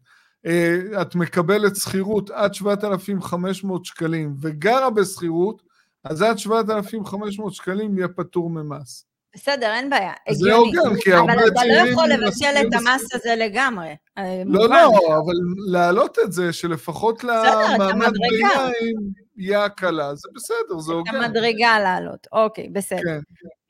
את 1.02 1.16
מקבלת 1.16 1.76
שכירות 1.76 2.30
עד 2.30 2.54
7,500 2.54 3.86
שקלים 3.86 4.36
וגרה 4.42 4.90
בשכירות, 4.90 5.62
אז 6.04 6.22
עד 6.22 6.38
7,500 6.38 7.54
שקלים 7.54 7.98
יהיה 7.98 8.08
פטור 8.08 8.50
ממס. 8.50 9.06
בסדר, 9.36 9.74
אין 9.74 9.90
בעיה, 9.90 10.14
אז 10.28 10.38
זה. 10.38 10.54
הוגן, 10.54 10.96
כי 11.04 11.14
הרבה 11.14 11.34
אבל 11.34 11.48
אתה 11.48 11.54
לא 11.54 11.60
צעירים 11.60 11.92
יכול 11.94 12.08
לבטל 12.08 12.68
את 12.68 12.74
המס. 12.74 13.16
הזה 13.16 13.36
לגמרי. 13.38 13.96
אה, 14.18 14.44
לא. 14.46 14.70
לא, 14.70 14.88
אבל 15.18 15.34
להעלות 15.68 16.18
את 16.24 16.32
זה, 16.32 16.54
שלפחות 16.54 17.18
את 17.18 17.24
למעמד. 17.24 18.12
ביניים 18.14 18.96
יהיה 19.38 19.66
הקלה, 19.66 20.16
זה 20.16 20.30
בסדר, 20.36 20.80
זה 20.80 20.92
את 20.92 20.98
הוגן. 20.98 21.16
המדרגה 21.16 21.80
לעלות. 21.80 22.28
אוקיי, 22.32 22.70
בסדר, 22.70 23.00
כן. 23.04 23.20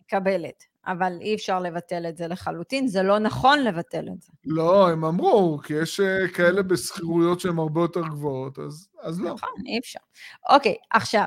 מקבלת. 0.06 0.64
אבל 0.88 1.18
אי 1.22 1.36
אפשר 1.36 1.60
לבטל 1.60 2.06
את 2.10 2.18
זה 2.18 2.28
לחלוטין, 2.28 2.88
זה 2.88 3.04
לא 3.04 3.20
נכון 3.20 3.64
לבטל 3.64 4.08
את 4.14 4.22
זה. 4.22 4.32
לא, 4.46 4.90
הם 4.90 5.06
אמרו, 5.06 5.60
כי 5.64 5.74
יש 5.74 6.00
אה, 6.00 6.28
כאלה 6.28 6.64
בשכירויות 6.64 7.40
שהן 7.40 7.58
הרבה 7.58 7.82
יותר 7.82 8.02
גבוהות, 8.02 8.60
אז, 8.60 8.88
אז 9.02 9.22
לא. 9.22 9.34
נכון, 9.34 9.50
אי 9.66 9.80
אפשר. 9.80 10.00
אוקיי, 10.50 10.76
עכשיו, 10.92 11.26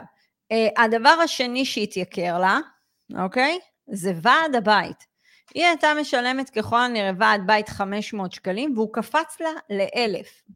אה, 0.52 0.84
הדבר 0.84 1.16
השני 1.24 1.64
שהתייקר 1.64 2.38
לה, 2.38 2.58
אוקיי? 3.24 3.58
זה 3.92 4.12
ועד 4.22 4.54
הבית. 4.54 5.06
היא 5.54 5.66
הייתה 5.66 5.88
משלמת 6.00 6.50
ככל 6.50 6.80
הנראה 6.80 7.10
ועד 7.18 7.40
בית 7.46 7.68
500 7.68 8.32
שקלים, 8.32 8.72
והוא 8.76 8.92
קפץ 8.92 9.40
לה 9.40 9.50
ל-1,000. 9.70 10.52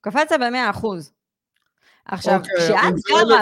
קפץ 0.00 0.32
לה 0.32 0.38
ב-100 0.38 0.70
אחוז. 0.70 1.12
עכשיו, 2.04 2.38
אוקיי, 2.38 2.54
כשאת 2.56 2.94
גרה 3.08 3.40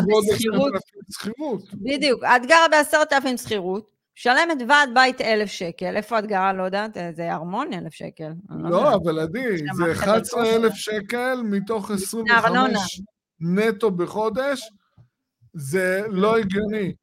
בשכירות. 1.09 1.63
בדיוק, 1.75 2.25
את 2.25 2.47
גרה 2.47 2.69
בעשרת 2.71 3.13
אלפים 3.13 3.37
שכירות, 3.37 3.91
משלמת 4.19 4.59
ועד 4.69 4.89
בית 4.95 5.21
1,000 5.21 5.49
שקל, 5.49 5.97
איפה 5.97 6.19
את 6.19 6.27
גרה? 6.27 6.53
לא 6.53 6.63
יודעת, 6.63 6.97
זה 7.17 7.33
ארמון 7.33 7.73
1,000 7.73 7.93
שקל. 7.93 8.33
לא, 8.51 8.77
יודעת. 8.77 8.95
אבל 8.95 9.19
עדי, 9.19 9.57
זה 9.75 9.95
חדר 9.95 10.13
11,000 10.13 10.75
שקל 10.75 11.43
מתוך 11.45 11.91
ארנונה. 12.31 12.79
25 12.79 13.01
נטו 13.41 13.91
בחודש, 13.91 14.71
זה 15.55 16.03
לא 16.09 16.39
הגיוני. 16.39 16.95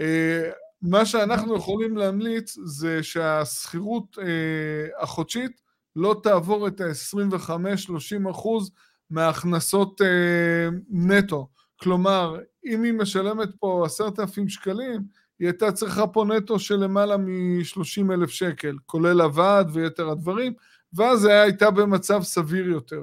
אה, 0.00 0.50
מה 0.82 1.06
שאנחנו 1.06 1.56
יכולים 1.56 1.96
להמליץ 1.96 2.58
זה 2.64 3.02
שהשכירות 3.02 4.18
אה, 4.18 5.02
החודשית 5.02 5.60
לא 5.96 6.20
תעבור 6.22 6.68
את 6.68 6.80
ה-25-30 6.80 8.30
אחוז 8.30 8.70
מההכנסות 9.10 10.00
אה, 10.02 10.68
נטו. 10.90 11.48
כלומר, 11.76 12.36
אם 12.66 12.82
היא 12.82 12.92
משלמת 12.92 13.48
פה 13.60 13.82
עשרת 13.86 14.20
אלפים 14.20 14.48
שקלים, 14.48 15.00
היא 15.42 15.48
הייתה 15.48 15.72
צריכה 15.72 16.06
פה 16.06 16.24
נטו 16.24 16.58
של 16.58 16.76
למעלה 16.76 17.16
מ-30 17.16 18.12
אלף 18.12 18.30
שקל, 18.30 18.76
כולל 18.86 19.20
הוועד 19.20 19.70
ויתר 19.72 20.10
הדברים, 20.10 20.54
ואז 20.92 21.24
היא 21.24 21.34
הייתה 21.34 21.70
במצב 21.70 22.22
סביר 22.22 22.68
יותר. 22.68 23.02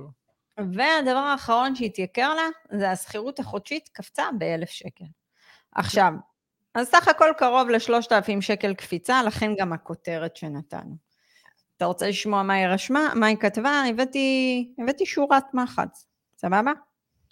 והדבר 0.57 1.17
האחרון 1.17 1.75
שהתייקר 1.75 2.33
לה, 2.35 2.77
זה 2.79 2.91
השכירות 2.91 3.39
החודשית 3.39 3.89
קפצה 3.93 4.23
באלף 4.37 4.69
שקל. 4.69 5.05
עכשיו, 5.75 6.13
אז 6.75 6.87
סך 6.87 7.07
הכל 7.07 7.29
קרוב 7.37 7.69
לשלושת 7.69 8.11
אלפים 8.11 8.41
שקל 8.41 8.73
קפיצה, 8.73 9.23
לכן 9.23 9.51
גם 9.57 9.73
הכותרת 9.73 10.35
שנתנו. 10.35 10.97
אתה 11.77 11.85
רוצה 11.85 12.07
לשמוע 12.07 12.43
מה 12.43 12.53
היא 12.53 12.67
רשמה? 12.67 13.13
מה 13.15 13.27
היא 13.27 13.37
כתבה? 13.37 13.83
הבאתי, 13.89 14.69
הבאתי 14.83 15.05
שורת 15.05 15.53
מחץ, 15.53 16.05
סבבה? 16.37 16.71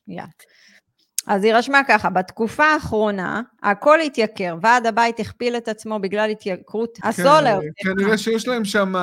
יאללה. 0.08 0.28
אז 1.28 1.44
היא 1.44 1.54
רשמה 1.54 1.82
ככה, 1.88 2.10
בתקופה 2.10 2.66
האחרונה 2.66 3.42
הכל 3.64 4.02
התייקר, 4.02 4.58
ועד 4.62 4.86
הבית 4.86 5.20
הכפיל 5.20 5.58
את 5.58 5.68
עצמו 5.68 6.00
בגלל 6.00 6.30
התייקרות 6.30 6.98
הסולר. 7.04 7.60
כן, 7.76 7.92
כנראה 7.96 8.18
שיש 8.18 8.48
להם 8.48 8.66
שם, 8.66 8.94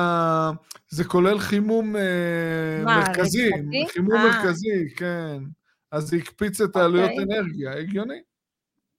זה 0.89 1.03
כולל 1.03 1.39
חימום 1.39 1.95
אה, 1.95 2.01
מה, 2.83 2.97
מרכזי, 2.97 3.47
רצפתי? 3.47 3.85
חימום 3.93 4.15
אה. 4.15 4.23
מרכזי, 4.23 4.89
כן. 4.95 5.37
אז 5.91 6.03
זה 6.03 6.17
הקפיץ 6.17 6.61
את 6.61 6.75
העלויות 6.75 7.09
אוקיי. 7.09 7.23
אנרגיה, 7.23 7.77
הגיוני. 7.77 8.21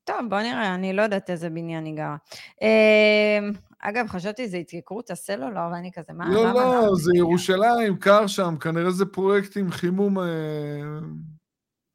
טוב, 0.04 0.16
בוא 0.28 0.40
נראה, 0.40 0.74
אני 0.74 0.92
לא 0.92 1.02
יודעת 1.02 1.30
איזה 1.30 1.50
בניין 1.50 1.84
היא 1.84 1.94
גרה. 1.94 2.16
אה, 2.62 3.48
אגב, 3.80 4.06
חשבתי 4.08 4.48
זה 4.48 4.56
התייקרות 4.56 5.10
הסלולר, 5.10 5.68
ואני 5.72 5.90
כזה, 5.94 6.12
מה, 6.12 6.28
לא? 6.30 6.52
לא? 6.54 6.94
זה 6.96 7.10
ירושלים, 7.14 7.96
קר 7.96 8.26
שם, 8.26 8.56
כנראה 8.60 8.90
זה 8.90 9.06
פרויקט 9.06 9.56
עם 9.56 9.70
חימום, 9.70 10.18
אה, 10.18 10.24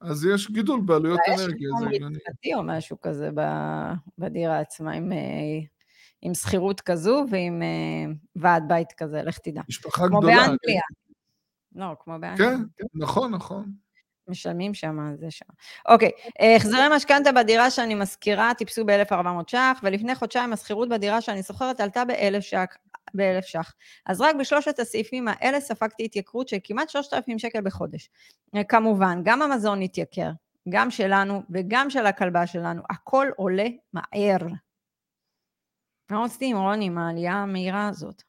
אז 0.01 0.25
יש 0.25 0.51
גידול 0.51 0.81
בעלויות 0.81 1.19
יש 1.27 1.39
אנרגיה, 1.39 1.69
חימום 1.77 1.87
הגיוני. 1.87 2.17
רצפתי 2.27 2.53
או 2.53 2.63
משהו 2.63 3.01
כזה 3.01 3.29
בדירה 4.17 4.59
עצמה, 4.59 4.91
עם, 4.91 5.11
אה, 5.11 5.17
עם 6.21 6.33
שכירות 6.33 6.81
כזו 6.81 7.25
ועם 7.31 7.61
אה, 7.61 8.13
ועד 8.35 8.63
בית 8.67 8.91
כזה, 8.91 9.23
לך 9.23 9.37
תדע. 9.37 9.61
משפחה 9.69 10.07
כמו 10.07 10.19
גדולה. 10.19 10.35
באנגליה. 10.35 10.81
לא, 11.75 11.95
כמו 11.99 12.19
באנגליה. 12.19 12.49
כן, 12.49 12.63
כן, 12.77 12.85
נכון, 12.93 13.31
נכון. 13.31 13.71
משלמים 14.27 14.73
שם, 14.73 15.15
זה 15.15 15.31
שם. 15.31 15.45
אוקיי, 15.89 16.11
אה, 16.41 16.55
החזרי 16.55 16.95
משכנתה 16.95 17.31
בדירה 17.31 17.71
שאני 17.71 17.95
משכירה 17.95 18.53
טיפסו 18.53 18.85
ב-1,400 18.85 19.47
ש"ח, 19.47 19.79
ולפני 19.83 20.15
חודשיים 20.15 20.53
השכירות 20.53 20.89
בדירה 20.89 21.21
שאני 21.21 21.43
שוכרת 21.43 21.79
עלתה 21.79 22.05
ב-1,000 22.05 22.41
ש"ח. 22.41 22.77
ב-1,000 23.13 23.41
ש"ח. 23.41 23.73
אז 24.05 24.21
רק 24.21 24.35
בשלושת 24.35 24.79
הסעיפים 24.79 25.27
האלה 25.27 25.59
ספגתי 25.59 26.05
התייקרות 26.05 26.47
של 26.47 26.57
כמעט 26.63 26.89
3,000 26.89 27.39
שקל 27.39 27.61
בחודש. 27.61 28.09
אה, 28.55 28.63
כמובן, 28.63 29.21
גם 29.23 29.41
המזון 29.41 29.81
התייקר, 29.81 30.29
גם 30.69 30.91
שלנו 30.91 31.43
וגם 31.49 31.89
של 31.89 32.05
הכלבה 32.05 32.47
שלנו, 32.47 32.81
הכל 32.89 33.27
עולה 33.35 33.67
מהר. 33.93 34.37
מה 36.09 36.17
עושים, 36.17 36.57
רוני, 36.57 36.85
עם 36.85 36.97
העלייה 36.97 37.33
המהירה 37.33 37.87
הזאת? 37.87 38.23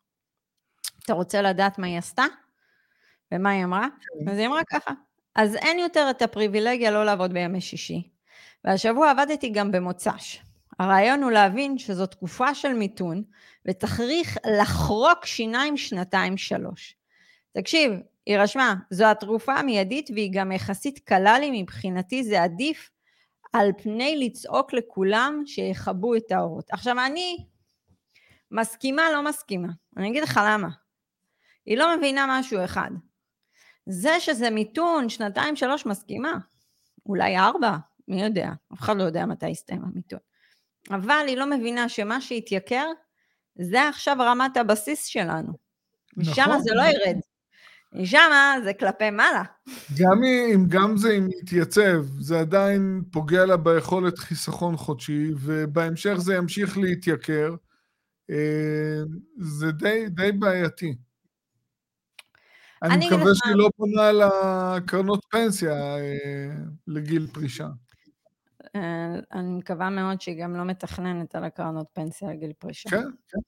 אתה 1.04 1.12
רוצה 1.12 1.42
לדעת 1.42 1.78
מה 1.78 1.86
היא 1.86 1.98
עשתה? 1.98 2.24
ומה 3.32 3.50
היא 3.50 3.64
אמרה? 3.64 3.86
אז 4.30 4.38
היא 4.38 4.46
אמרה 4.46 4.64
ככה, 4.64 4.90
אז 5.34 5.54
אין 5.56 5.78
יותר 5.78 6.06
את 6.10 6.22
הפריבילגיה 6.22 6.90
לא 6.90 7.04
לעבוד 7.04 7.32
בימי 7.32 7.60
שישי. 7.60 8.08
והשבוע 8.64 9.10
עבדתי 9.10 9.50
גם 9.50 9.72
במוצ"ש. 9.72 10.51
הרעיון 10.82 11.22
הוא 11.22 11.30
להבין 11.30 11.78
שזו 11.78 12.06
תקופה 12.06 12.54
של 12.54 12.72
מיתון, 12.72 13.22
וצריך 13.66 14.38
לחרוק 14.60 15.26
שיניים 15.26 15.76
שנתיים-שלוש. 15.76 16.96
תקשיב, 17.52 17.92
היא 18.26 18.38
רשמה, 18.38 18.74
זו 18.90 19.04
התרופה 19.04 19.54
המיידית 19.54 20.10
והיא 20.10 20.30
גם 20.34 20.52
יחסית 20.52 20.98
קלה 20.98 21.38
לי, 21.38 21.62
מבחינתי 21.62 22.24
זה 22.24 22.42
עדיף 22.42 22.90
על 23.52 23.72
פני 23.82 24.16
לצעוק 24.16 24.72
לכולם 24.72 25.42
שיכבו 25.46 26.14
את 26.14 26.32
האורות. 26.32 26.70
עכשיו, 26.70 27.06
אני 27.06 27.46
מסכימה, 28.50 29.02
לא 29.12 29.24
מסכימה. 29.24 29.68
אני 29.96 30.10
אגיד 30.10 30.22
לך 30.22 30.40
למה. 30.46 30.68
היא 31.66 31.78
לא 31.78 31.96
מבינה 31.96 32.26
משהו 32.28 32.64
אחד. 32.64 32.90
זה 33.86 34.20
שזה 34.20 34.50
מיתון, 34.50 35.08
שנתיים, 35.08 35.56
שלוש, 35.56 35.86
מסכימה. 35.86 36.32
אולי 37.06 37.38
ארבע, 37.38 37.76
מי 38.08 38.22
יודע? 38.22 38.50
אף 38.74 38.80
אחד 38.80 38.96
לא 38.96 39.02
יודע 39.02 39.26
מתי 39.26 39.48
יסתיים 39.48 39.82
המיתון. 39.84 40.18
אבל 40.90 41.24
היא 41.26 41.36
לא 41.36 41.46
מבינה 41.46 41.88
שמה 41.88 42.20
שהתייקר, 42.20 42.86
זה 43.54 43.88
עכשיו 43.88 44.16
רמת 44.20 44.56
הבסיס 44.56 45.04
שלנו. 45.04 45.52
נכון. 46.16 46.62
זה 46.62 46.74
לא 46.74 46.82
ירד. 46.82 47.16
משם 47.92 48.30
זה 48.64 48.72
כלפי 48.72 49.10
מעלה. 49.10 49.42
גם 49.98 50.24
אם 50.24 50.64
גם 50.68 50.96
זה 50.96 51.12
אם 51.12 51.28
יתייצב, 51.42 52.04
זה 52.20 52.40
עדיין 52.40 53.02
פוגע 53.10 53.46
לה 53.46 53.56
ביכולת 53.56 54.18
חיסכון 54.18 54.76
חודשי, 54.76 55.30
ובהמשך 55.40 56.14
זה 56.16 56.34
ימשיך 56.34 56.78
להתייקר. 56.78 57.54
אה, 58.30 59.02
זה 59.38 59.72
די, 59.72 60.04
די 60.08 60.32
בעייתי. 60.32 60.96
אני 62.82 63.06
מקווה 63.06 63.32
שהיא 63.34 63.54
לא 63.54 63.70
פונה 63.76 64.12
לקרנות 64.12 65.24
פנסיה 65.30 65.72
אה, 65.72 66.54
לגיל 66.86 67.26
פרישה. 67.32 67.68
אה, 68.76 68.80
אני 69.32 69.50
מקווה 69.58 69.90
מאוד 69.90 70.20
שהיא 70.20 70.42
גם 70.42 70.56
לא 70.56 70.64
מתכננת 70.64 71.34
על 71.34 71.44
הקרנות 71.44 71.86
פנסיה 71.92 72.30
לגיל 72.30 72.52
פרישה. 72.58 72.90
כן, 72.90 73.02
כן. 73.28 73.38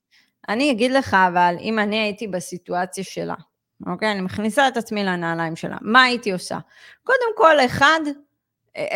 אני 0.49 0.71
אגיד 0.71 0.91
לך, 0.91 1.17
אבל 1.29 1.57
אם 1.61 1.79
אני 1.79 1.97
הייתי 1.99 2.27
בסיטואציה 2.27 3.05
שלה, 3.05 3.35
אוקיי? 3.87 4.13
אני 4.13 4.21
מכניסה 4.21 4.69
את 4.69 4.77
עצמי 4.77 5.05
לנעליים 5.05 5.57
שלה, 5.57 5.77
מה 5.81 6.03
הייתי 6.03 6.33
עושה? 6.33 6.59
קודם 7.03 7.37
כל, 7.37 7.61
אחד, 7.67 8.01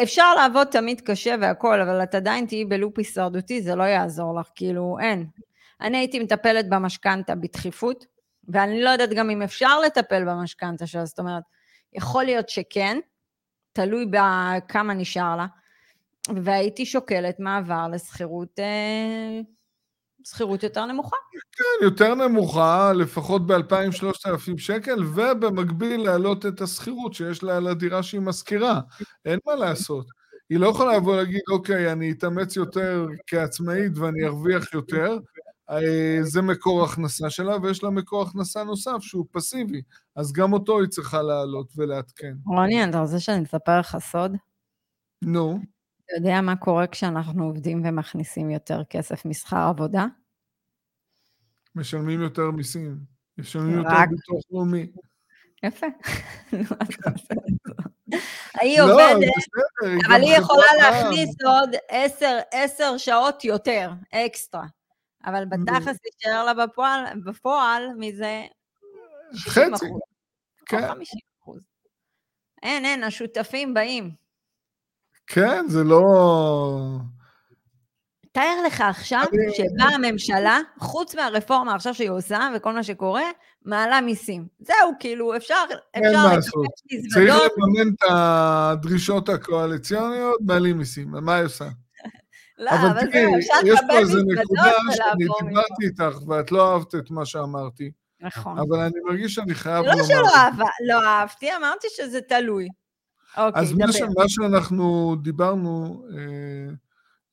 אפשר 0.03 0.35
לעבוד 0.35 0.67
תמיד 0.67 1.01
קשה 1.01 1.35
והכול, 1.41 1.81
אבל 1.81 2.03
את 2.03 2.15
עדיין 2.15 2.47
תהיי 2.47 2.65
בלופ 2.65 2.99
הישרדותי, 2.99 3.63
זה 3.63 3.75
לא 3.75 3.83
יעזור 3.83 4.41
לך, 4.41 4.49
כאילו, 4.55 4.97
אין. 5.01 5.27
אני 5.81 5.99
הייתי 5.99 6.19
מטפלת 6.19 6.69
במשכנתה 6.69 7.35
בדחיפות, 7.35 8.07
ואני 8.49 8.83
לא 8.83 8.91
יודעת 8.91 9.11
גם 9.11 9.31
אם 9.31 9.43
אפשר 9.43 9.81
לטפל 9.81 10.25
במשכנתה 10.25 10.87
שלה, 10.87 11.05
זאת 11.05 11.19
אומרת, 11.19 11.43
יכול 11.93 12.25
להיות 12.25 12.49
שכן, 12.49 12.99
תלוי 13.73 14.07
בכמה 14.11 14.95
נשאר 14.95 15.37
לה, 15.37 15.47
והייתי 16.37 16.87
שוקלת 16.87 17.41
מעבר 17.41 17.89
לשכירות 17.93 18.59
אה, 18.59 19.41
שכירות 20.27 20.63
יותר 20.63 20.87
נמוכה. 20.87 21.17
כן, 21.53 21.85
יותר 21.85 22.15
נמוכה, 22.15 22.93
לפחות 22.93 23.47
ב-2,000-3,000 23.47 24.59
שקל, 24.59 25.05
ובמקביל 25.05 26.01
להעלות 26.01 26.47
את 26.47 26.61
השכירות 26.61 27.15
שיש 27.15 27.43
לה 27.43 27.57
על 27.57 27.67
הדירה 27.67 28.03
שהיא 28.03 28.21
משכירה. 28.21 28.81
אין 29.25 29.39
מה 29.47 29.55
לעשות. 29.55 30.07
היא 30.51 30.59
לא 30.59 30.67
יכולה 30.69 30.97
לבוא 30.97 31.17
להגיד, 31.17 31.41
אוקיי, 31.51 31.93
אני 31.93 32.11
אתאמץ 32.11 32.57
יותר 32.57 33.07
כעצמאית 33.27 33.99
ואני 33.99 34.27
ארוויח 34.27 34.75
יותר, 34.75 35.19
אה, 35.71 36.19
זה 36.23 36.43
מקור 36.43 36.85
הכנסה 36.85 37.31
שלה, 37.31 37.57
ויש 37.63 37.85
לה 37.85 37.91
מקור 37.91 38.23
הכנסה 38.23 38.65
נוסף 38.65 38.97
שהוא 39.01 39.27
פסיבי, 39.33 39.83
אז 40.17 40.33
גם 40.33 40.53
אותו 40.53 40.81
היא 40.81 40.89
צריכה 40.89 41.23
להעלות 41.23 41.73
ולעדכן. 41.77 42.33
רוני, 42.47 42.85
אתה 42.85 43.01
רוצה 43.01 43.21
שאני 43.21 43.45
אספר 43.45 43.81
לך 43.81 43.97
סוד? 44.01 44.37
נו. 45.23 45.59
אתה 46.09 46.17
יודע 46.17 46.41
מה 46.41 46.57
קורה 46.57 46.87
כשאנחנו 46.87 47.45
עובדים 47.45 47.83
ומכניסים 47.85 48.51
יותר 48.51 48.85
כסף 48.85 49.25
משכר 49.25 49.69
עבודה? 49.69 50.07
משלמים 51.75 52.23
יותר 52.23 52.51
מיסים, 52.51 52.99
משלמים 53.39 53.77
יותר 53.77 53.91
ביטוח 54.11 54.43
לאומי. 54.51 54.87
יפה. 55.63 55.87
היא 58.61 58.79
לא, 58.79 58.85
עובדת, 58.85 59.33
אבל 60.07 60.21
היא 60.23 60.37
יכולה 60.37 60.67
להכניס 60.79 61.31
עוד 61.45 61.71
עשר 62.53 62.97
שעות 62.97 63.45
יותר, 63.45 63.91
אקסטרה. 64.15 64.67
אבל 65.25 65.45
בתכלס 65.45 65.99
יישאר 66.05 66.45
לה 66.45 66.55
בפועל, 66.55 67.05
בפועל 67.25 67.89
מזה 67.99 68.43
60 69.35 69.75
אחוז. 69.75 70.01
כן. 70.67 70.85
או 70.85 70.89
50 70.89 71.21
אחוז. 71.43 71.61
אין, 72.63 72.85
אין, 72.85 73.05
השותפים 73.05 73.75
באים. 73.75 74.28
כן, 75.29 75.65
זה 75.69 75.85
לא... 75.85 76.99
תאר 78.33 78.63
לך 78.67 78.81
עכשיו 78.81 79.25
אני... 79.33 79.55
שבאה 79.55 79.95
הממשלה, 79.95 80.59
חוץ 80.79 81.15
מהרפורמה 81.15 81.75
עכשיו 81.75 81.95
שהיא 81.95 82.11
עושה 82.11 82.51
וכל 82.57 82.73
מה 82.73 82.83
שקורה, 82.83 83.23
מעלה 83.65 84.01
מיסים. 84.01 84.47
זהו, 84.59 84.93
כאילו, 85.01 85.37
אפשר, 85.37 85.55
אפשר 85.99 86.27
לקבל 86.27 86.37
מזוודות. 86.39 87.13
צריך 87.13 87.35
לממן 87.35 87.95
את 87.95 88.11
הדרישות 88.11 89.29
הקואליציוניות, 89.29 90.41
מעלים 90.41 90.79
מיסים. 90.79 91.11
מה 91.11 91.35
היא 91.35 91.45
עושה? 91.45 91.65
לא, 92.59 92.71
אבל, 92.71 93.11
תראי, 93.13 93.39
יש 93.65 93.81
פה 93.89 93.99
איזה 93.99 94.19
נקודה 94.19 94.73
שאני 94.93 95.49
דיברתי 95.49 95.85
איתך 95.85 96.29
ואת 96.29 96.53
לא 96.53 96.73
אהבת 96.73 96.95
את 96.95 97.11
מה 97.11 97.27
שאמרתי. 97.27 97.91
נכון. 98.21 98.59
אבל 98.59 98.81
אני 98.81 99.01
מרגיש 99.05 99.35
שאני 99.35 99.55
חייב 99.55 99.85
לא 99.85 99.93
לומר... 99.93 100.03
לא 100.03 100.05
שלא 100.05 100.37
אהבה, 100.37 100.65
לא 100.87 101.05
אהבתי, 101.05 101.57
אמרתי 101.57 101.87
שזה 101.97 102.21
תלוי. 102.21 102.69
אוקיי, 103.39 103.63
אז 103.63 103.73
דבר. 103.75 103.85
אז 103.85 104.01
מה 104.17 104.29
שאנחנו 104.29 105.17
דיברנו 105.23 106.05
אה, 106.17 106.75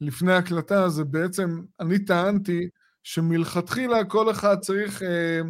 לפני 0.01 0.33
הקלטה, 0.33 0.89
זה 0.89 1.03
בעצם, 1.03 1.61
אני 1.79 2.05
טענתי 2.05 2.69
שמלכתחילה 3.03 4.03
כל 4.03 4.31
אחד 4.31 4.59
צריך 4.59 5.03
אה, 5.03 5.41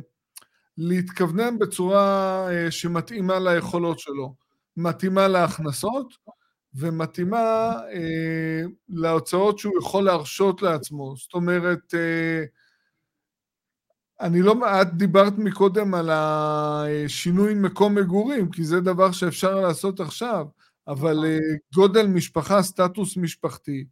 להתכוונן 0.77 1.59
בצורה 1.59 2.47
אה, 2.51 2.71
שמתאימה 2.71 3.39
ליכולות 3.39 3.99
שלו. 3.99 4.35
מתאימה 4.77 5.27
להכנסות, 5.27 6.13
ומתאימה 6.73 7.73
אה, 7.93 8.61
להוצאות 8.89 9.59
שהוא 9.59 9.73
יכול 9.79 10.03
להרשות 10.03 10.61
לעצמו. 10.61 11.13
זאת 11.17 11.33
אומרת, 11.33 11.93
אה, 11.93 12.43
אני 14.19 14.41
לא, 14.41 14.81
את 14.81 14.93
דיברת 14.93 15.33
מקודם 15.37 15.93
על 15.93 16.09
השינוי 16.11 17.53
מקום 17.53 17.95
מגורים, 17.95 18.51
כי 18.51 18.63
זה 18.63 18.81
דבר 18.81 19.11
שאפשר 19.11 19.59
לעשות 19.59 19.99
עכשיו, 19.99 20.45
אבל 20.87 21.11
נכון. 21.11 21.25
אה, 21.25 21.39
גודל 21.75 22.07
משפחה, 22.07 22.61
סטטוס 22.63 23.17
משפחתי, 23.17 23.85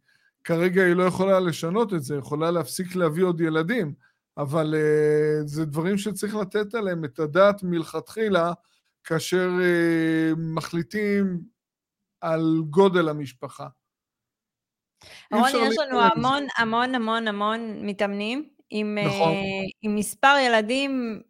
כרגע 0.44 0.84
היא 0.84 0.94
לא 0.94 1.02
יכולה 1.02 1.40
לשנות 1.40 1.94
את 1.94 2.02
זה, 2.02 2.16
יכולה 2.16 2.50
להפסיק 2.50 2.96
להביא 2.96 3.24
עוד 3.24 3.40
ילדים, 3.40 3.94
אבל 4.36 4.74
אה, 4.74 5.46
זה 5.46 5.64
דברים 5.64 5.98
שצריך 5.98 6.34
לתת 6.34 6.74
עליהם 6.74 7.04
את 7.04 7.18
הדעת 7.18 7.62
מלכתחילה, 7.62 8.52
כאשר 9.04 9.50
אה, 9.62 10.32
מחליטים 10.36 11.40
על 12.20 12.62
גודל 12.70 13.08
המשפחה. 13.08 13.66
רוני, 15.32 15.50
יש 15.50 15.76
לנו 15.78 16.00
המון 16.00 16.46
המון 16.58 16.94
המון 16.94 17.28
המון 17.28 17.86
מתאמנים 17.86 18.53
עם, 18.76 18.98
נכון. 19.04 19.32
uh, 19.32 19.70
עם 19.82 19.96
מספר 19.96 20.36
ילדים 20.40 21.22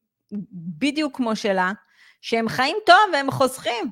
בדיוק 0.53 1.17
כמו 1.17 1.37
שלה, 1.37 1.73
שהם 2.21 2.49
חיים 2.49 2.77
טוב 2.87 2.97
והם 3.13 3.31
חוסכים. 3.31 3.91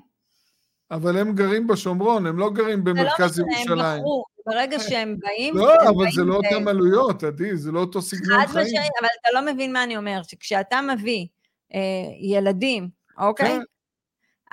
אבל 0.90 1.18
הם 1.18 1.34
גרים 1.34 1.66
בשומרון, 1.66 2.26
הם 2.26 2.38
לא 2.38 2.50
גרים 2.50 2.84
במרכז 2.84 3.38
ירושלים. 3.38 3.64
זה 3.64 3.70
לא 3.70 3.74
משנה, 3.74 3.92
הם 3.92 3.98
בחרו, 3.98 4.24
ברגע 4.46 4.78
שהם 4.78 5.16
באים... 5.18 5.56
לא, 5.56 5.74
אבל 5.88 6.10
זה 6.14 6.24
לא 6.24 6.34
אותם 6.34 6.68
עלויות, 6.68 7.22
עדי, 7.22 7.56
זה 7.56 7.72
לא 7.72 7.80
אותו 7.80 8.02
סגנון 8.02 8.46
חיים. 8.46 8.66
משאי, 8.66 8.88
אבל 9.00 9.08
אתה 9.20 9.28
לא 9.34 9.52
מבין 9.52 9.72
מה 9.72 9.84
אני 9.84 9.96
אומר, 9.96 10.20
שכשאתה 10.22 10.80
מביא 10.80 11.26
אה, 11.74 11.80
ילדים, 12.20 12.88
אוקיי? 13.18 13.48
כן. 13.48 13.60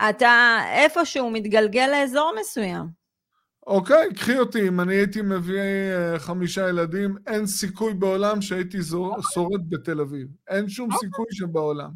אתה 0.09 0.59
איפשהו 0.73 1.29
מתגלגל 1.29 1.89
לאזור 1.91 2.33
מסוים. 2.39 2.98
אוקיי, 3.69 4.13
קחי 4.15 4.39
אותי, 4.39 4.67
אם 4.67 4.79
אני 4.79 4.95
הייתי 4.95 5.21
מביא 5.21 5.59
אה, 5.59 6.19
חמישה 6.19 6.69
ילדים, 6.69 7.15
אין 7.27 7.45
סיכוי 7.45 7.93
בעולם 7.93 8.41
שהייתי 8.41 8.77
שורד 9.33 9.69
בתל 9.69 10.01
אביב. 10.01 10.27
אין 10.47 10.69
שום 10.69 10.91
אוקיי. 10.91 11.09
סיכוי 11.09 11.25
שבעולם. 11.31 11.89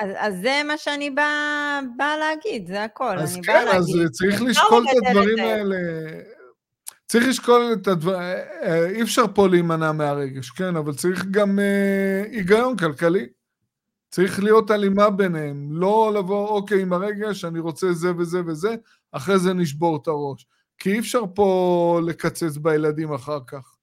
אז, 0.00 0.10
אז 0.16 0.34
זה 0.42 0.62
מה 0.66 0.76
שאני 0.76 1.10
באה 1.10 1.80
בא 1.96 2.14
להגיד, 2.20 2.66
זה 2.66 2.84
הכל. 2.84 3.18
אז 3.18 3.38
כן, 3.42 3.66
אז 3.72 3.86
צריך 4.12 4.42
לשקול 4.42 4.84
את 4.90 5.06
הדברים 5.06 5.38
האלה. 5.38 5.76
צריך 7.06 7.28
לשקול 7.28 7.72
את 7.72 7.86
הדברים, 7.88 8.20
אה, 8.20 8.62
אה, 8.62 8.90
אי 8.90 9.02
אפשר 9.02 9.24
פה 9.34 9.48
להימנע 9.48 9.92
מהרגש, 9.92 10.50
כן, 10.50 10.76
אבל 10.76 10.94
צריך 10.94 11.24
גם 11.30 11.58
אה, 11.58 12.22
היגיון 12.32 12.76
כלכלי. 12.76 13.26
צריך 14.10 14.42
להיות 14.42 14.70
הלימה 14.70 15.10
ביניהם, 15.10 15.68
לא 15.72 16.12
לבוא, 16.14 16.48
אוקיי, 16.48 16.82
עם 16.82 16.92
הרגש, 16.92 17.44
אני 17.44 17.58
רוצה 17.58 17.92
זה 17.92 18.12
וזה 18.18 18.40
וזה, 18.46 18.74
אחרי 19.12 19.38
זה 19.38 19.54
נשבור 19.54 19.98
את 20.02 20.08
הראש. 20.08 20.46
כי 20.80 20.92
אי 20.92 20.98
אפשר 20.98 21.20
פה 21.34 22.00
לקצץ 22.06 22.56
בילדים 22.56 23.12
אחר 23.12 23.38
כך. 23.46 23.76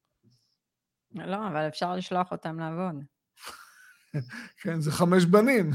לא, 1.16 1.48
אבל 1.48 1.68
אפשר 1.68 1.96
לשלוח 1.96 2.32
אותם 2.32 2.60
לעבוד. 2.60 3.04
כן, 4.62 4.82
זה 4.82 4.92
חמש 4.92 5.26
בנים. 5.26 5.72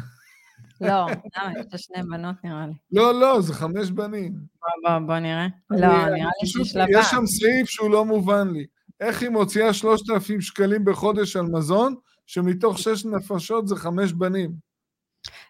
לא, 0.81 1.07
למה? 1.37 1.53
יש 1.75 1.81
שני 1.83 2.03
בנות 2.03 2.37
נראה 2.45 2.67
לי. 2.67 2.73
לא, 2.93 3.21
לא, 3.21 3.41
זה 3.41 3.55
חמש 3.55 3.91
בנים. 3.91 4.33
בוא, 4.33 4.91
בוא, 4.91 5.07
בוא 5.07 5.19
נראה. 5.19 5.47
לא, 5.71 5.89
נראה 5.89 6.31
לי 6.43 6.49
שיש 6.49 6.77
לה 6.77 6.85
בת. 6.85 6.91
יש 6.93 7.07
שם 7.07 7.27
סעיף 7.27 7.69
שהוא 7.69 7.91
לא 7.91 8.05
מובן 8.05 8.49
לי. 8.49 8.67
איך 9.01 9.23
היא 9.23 9.31
מוציאה 9.31 9.73
3,000 9.73 10.41
שקלים 10.41 10.85
בחודש 10.85 11.37
על 11.37 11.47
מזון, 11.47 11.95
שמתוך 12.27 12.79
שש 12.79 13.05
נפשות 13.05 13.69
זה 13.69 13.77
חמש 13.77 14.13
בנים. 14.13 14.53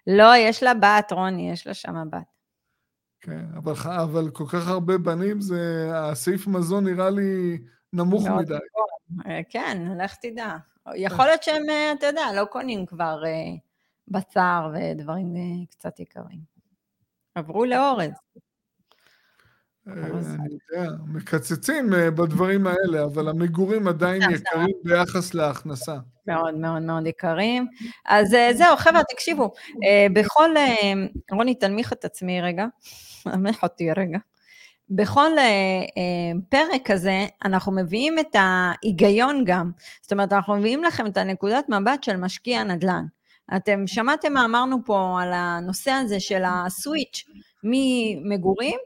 לא, 0.07 0.33
יש 0.37 0.63
לה 0.63 0.75
בת, 0.75 1.13
רוני, 1.13 1.51
יש 1.51 1.67
לה 1.67 1.75
שם 1.75 1.95
בת. 2.11 2.32
כן, 3.23 3.45
אבל, 3.57 3.73
אבל 4.03 4.31
כל 4.31 4.45
כך 4.49 4.69
הרבה 4.69 4.99
בנים, 4.99 5.41
זה, 5.41 5.91
הסעיף 5.95 6.47
מזון 6.47 6.85
נראה 6.85 7.11
לי 7.11 7.59
נמוך 7.93 8.27
מדי. 8.29 8.55
אה, 9.27 9.41
כן, 9.49 9.83
לך 9.99 10.15
תדע. 10.15 10.57
יכול 10.95 11.25
להיות 11.25 11.43
שהם, 11.43 11.71
אה, 11.71 11.93
אתה 11.93 12.07
יודע, 12.07 12.23
לא 12.37 12.45
קונים 12.45 12.87
כבר 12.87 13.23
אה, 13.27 13.55
בשר 14.09 14.73
ודברים 14.75 15.35
קצת 15.71 16.01
יקרים. 16.01 16.41
עברו 17.35 17.65
לאורז. 17.65 18.13
אני 19.87 20.59
יודע, 20.71 20.91
מקצצים 21.07 21.91
בדברים 21.91 22.67
האלה, 22.67 23.05
אבל 23.05 23.29
המגורים 23.29 23.89
עדיין 23.89 24.23
יקרים 24.23 24.77
ביחס 24.85 25.35
להכנסה. 25.35 25.97
מאוד 26.27 26.55
מאוד 26.55 26.83
מאוד 26.83 27.07
יקרים. 27.07 27.67
אז 28.05 28.37
זהו, 28.53 28.77
חבר'ה, 28.77 29.01
תקשיבו, 29.11 29.53
בכל, 30.13 30.51
רוני, 31.31 31.55
תנמיך 31.55 31.93
את 31.93 32.05
עצמי 32.05 32.41
רגע, 32.41 32.67
אותי 33.63 33.93
רגע. 33.93 34.19
בכל 34.91 35.31
פרק 36.49 36.91
כזה, 36.91 37.27
אנחנו 37.45 37.73
מביאים 37.73 38.19
את 38.19 38.37
ההיגיון 38.39 39.45
גם. 39.47 39.71
זאת 40.03 40.13
אומרת, 40.13 40.33
אנחנו 40.33 40.57
מביאים 40.57 40.85
לכם 40.85 41.07
את 41.07 41.17
הנקודת 41.17 41.69
מבט 41.69 42.05
של 42.05 42.17
משקיע 42.17 42.65
נדל"ן. 42.65 43.05
אתם 43.57 43.87
שמעתם 43.87 44.33
מה 44.33 44.45
אמרנו 44.45 44.85
פה 44.85 45.19
על 45.23 45.33
הנושא 45.33 45.91
הזה 45.91 46.21
של 46.21 46.43
הסוויץ' 46.47 47.25
ממגורים 47.65 48.79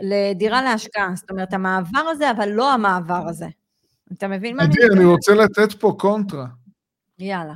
לדירה 0.00 0.62
להשקעה. 0.62 1.10
זאת 1.14 1.30
אומרת, 1.30 1.52
המעבר 1.52 1.98
הזה, 1.98 2.30
אבל 2.30 2.48
לא 2.48 2.72
המעבר 2.72 3.28
הזה. 3.28 3.46
אתה 4.12 4.28
מבין 4.28 4.56
מה 4.56 4.62
אני 4.62 4.70
מתכוונת? 4.70 4.96
אני 4.96 5.04
רוצה 5.04 5.34
לתת 5.34 5.72
פה 5.72 5.94
קונטרה. 5.98 6.46
יאללה. 7.18 7.54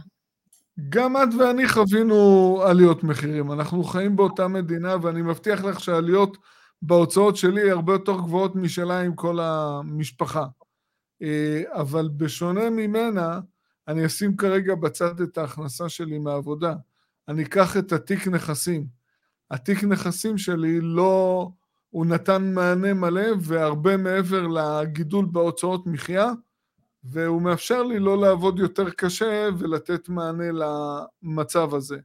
גם 0.88 1.16
את 1.16 1.28
ואני 1.38 1.68
חווינו 1.68 2.60
עליות 2.66 3.04
מחירים. 3.04 3.52
אנחנו 3.52 3.84
חיים 3.84 4.16
באותה 4.16 4.48
מדינה, 4.48 4.96
ואני 5.02 5.22
מבטיח 5.22 5.64
לך 5.64 5.80
שהעליות 5.80 6.38
בהוצאות 6.82 7.36
שלי 7.36 7.70
הרבה 7.70 7.92
יותר 7.92 8.16
גבוהות 8.16 8.56
משלה 8.56 9.00
עם 9.00 9.14
כל 9.14 9.40
המשפחה. 9.40 10.46
אה, 11.22 11.62
אבל 11.68 12.08
בשונה 12.16 12.70
ממנה, 12.70 13.40
אני 13.88 14.06
אשים 14.06 14.36
כרגע 14.36 14.74
בצד 14.74 15.20
את 15.20 15.38
ההכנסה 15.38 15.88
שלי 15.88 16.18
מהעבודה. 16.18 16.74
אני 17.28 17.42
אקח 17.42 17.76
את 17.76 17.92
התיק 17.92 18.28
נכסים. 18.28 18.86
התיק 19.50 19.84
נכסים 19.84 20.38
שלי 20.38 20.80
לא... 20.80 21.50
הוא 21.90 22.06
נתן 22.06 22.54
מענה 22.54 22.94
מלא 22.94 23.26
והרבה 23.40 23.96
מעבר 23.96 24.46
לגידול 24.46 25.26
בהוצאות 25.32 25.86
מחיה, 25.86 26.30
והוא 27.04 27.42
מאפשר 27.42 27.82
לי 27.82 27.98
לא 27.98 28.20
לעבוד 28.20 28.58
יותר 28.58 28.90
קשה 28.90 29.48
ולתת 29.58 30.08
מענה 30.08 30.44
למצב 31.22 31.74
הזה. 31.74 31.96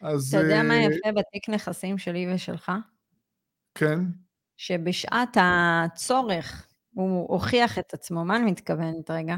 אז... 0.00 0.34
אתה 0.34 0.44
יודע 0.44 0.62
מה 0.62 0.74
אה, 0.74 0.82
יפה 0.82 1.12
בתיק 1.12 1.48
נכסים 1.48 1.98
שלי 1.98 2.34
ושלך? 2.34 2.72
כן. 3.74 4.00
שבשעת 4.56 5.36
הצורך 5.40 6.66
הוא 6.94 7.26
הוכיח 7.28 7.78
את 7.78 7.94
עצמו. 7.94 8.24
מה 8.24 8.36
אני 8.36 8.50
מתכוונת 8.50 9.10
רגע? 9.10 9.36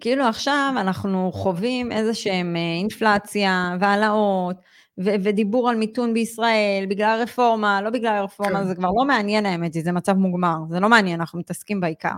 כאילו 0.00 0.24
עכשיו 0.24 0.74
אנחנו 0.76 1.32
חווים 1.32 1.92
איזה 1.92 2.14
שהם 2.14 2.56
אה, 2.56 2.60
אינפלציה 2.78 3.76
והעלאות, 3.80 4.56
ו- 4.98 5.14
ודיבור 5.22 5.70
על 5.70 5.76
מיתון 5.76 6.14
בישראל, 6.14 6.86
בגלל 6.88 7.20
הרפורמה, 7.20 7.82
לא 7.82 7.90
בגלל 7.90 8.16
הרפורמה, 8.16 8.60
כן. 8.60 8.66
זה 8.66 8.74
כבר 8.74 8.88
לא 8.96 9.04
מעניין 9.04 9.46
האמת, 9.46 9.72
זה 9.72 9.92
מצב 9.92 10.12
מוגמר, 10.12 10.56
זה 10.70 10.80
לא 10.80 10.88
מעניין, 10.88 11.20
אנחנו 11.20 11.38
מתעסקים 11.38 11.80
בעיקר. 11.80 12.14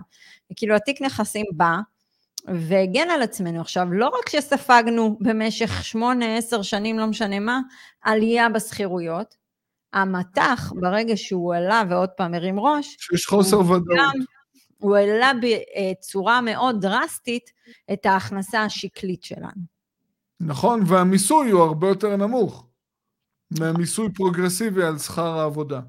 וכאילו 0.52 0.76
התיק 0.76 1.02
נכסים 1.02 1.46
בא, 1.54 1.76
והגן 2.44 3.10
על 3.10 3.22
עצמנו. 3.22 3.60
עכשיו, 3.60 3.92
לא 3.92 4.08
רק 4.08 4.28
שספגנו 4.28 5.18
במשך 5.20 5.84
שמונה, 5.84 6.36
עשר 6.36 6.62
שנים, 6.62 6.98
לא 6.98 7.06
משנה 7.06 7.40
מה, 7.40 7.60
עלייה 8.02 8.48
בשכירויות, 8.48 9.34
המטח, 9.92 10.72
ברגע 10.80 11.16
שהוא 11.16 11.54
עלה 11.54 11.82
ועוד 11.90 12.08
פעם 12.08 12.34
הרים 12.34 12.60
ראש, 12.60 12.96
שיש 12.98 13.26
חוסר 13.26 13.60
ודאות. 13.60 13.98
הוא 14.78 14.96
העלה 14.96 15.32
בצורה 15.42 16.40
מאוד 16.40 16.80
דרסטית 16.80 17.50
את 17.92 18.06
ההכנסה 18.06 18.62
השקלית 18.62 19.22
שלנו. 19.22 19.62
נכון, 20.40 20.82
והמיסוי 20.86 21.50
הוא 21.50 21.62
הרבה 21.62 21.88
יותר 21.88 22.16
נמוך 22.16 22.66
מהמיסוי 23.58 24.08
פרוגרסיבי 24.14 24.84
על 24.84 24.98
שכר 24.98 25.38
העבודה. 25.38 25.80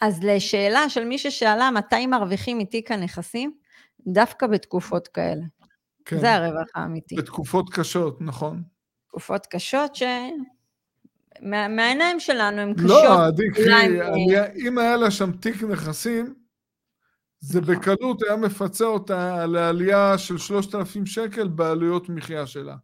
אז 0.00 0.20
לשאלה 0.22 0.88
של 0.88 1.04
מי 1.04 1.18
ששאלה 1.18 1.70
מתי 1.70 2.06
מרוויחים 2.06 2.58
מתיק 2.58 2.90
הנכסים, 2.90 3.52
דווקא 4.06 4.46
בתקופות 4.46 5.08
כאלה. 5.08 5.42
כן. 6.04 6.20
זה 6.20 6.34
הרווח 6.34 6.66
האמיתי. 6.74 7.16
בתקופות 7.16 7.70
קשות, 7.74 8.20
נכון. 8.20 8.62
תקופות 9.08 9.46
קשות 9.46 9.94
ש... 9.94 10.02
מה, 11.42 11.68
מהעיניים 11.68 12.20
שלנו 12.20 12.60
הן 12.60 12.68
לא, 12.68 12.74
קשות. 12.74 12.88
לא, 12.88 13.26
עדי, 13.26 13.50
קחי, 13.50 13.88
אם 14.68 14.78
היה 14.78 14.96
לה 14.96 15.10
שם 15.10 15.32
תיק 15.32 15.62
נכסים, 15.62 16.34
זה 17.40 17.60
נכון. 17.60 17.74
בקלות 17.74 18.22
היה 18.22 18.36
מפצה 18.36 18.84
אותה 18.84 19.42
על 19.42 19.56
העלייה 19.56 20.18
של 20.18 20.38
3,000 20.38 21.06
שקל 21.06 21.48
בעלויות 21.48 22.08
מחיה 22.08 22.46
שלה. 22.46 22.76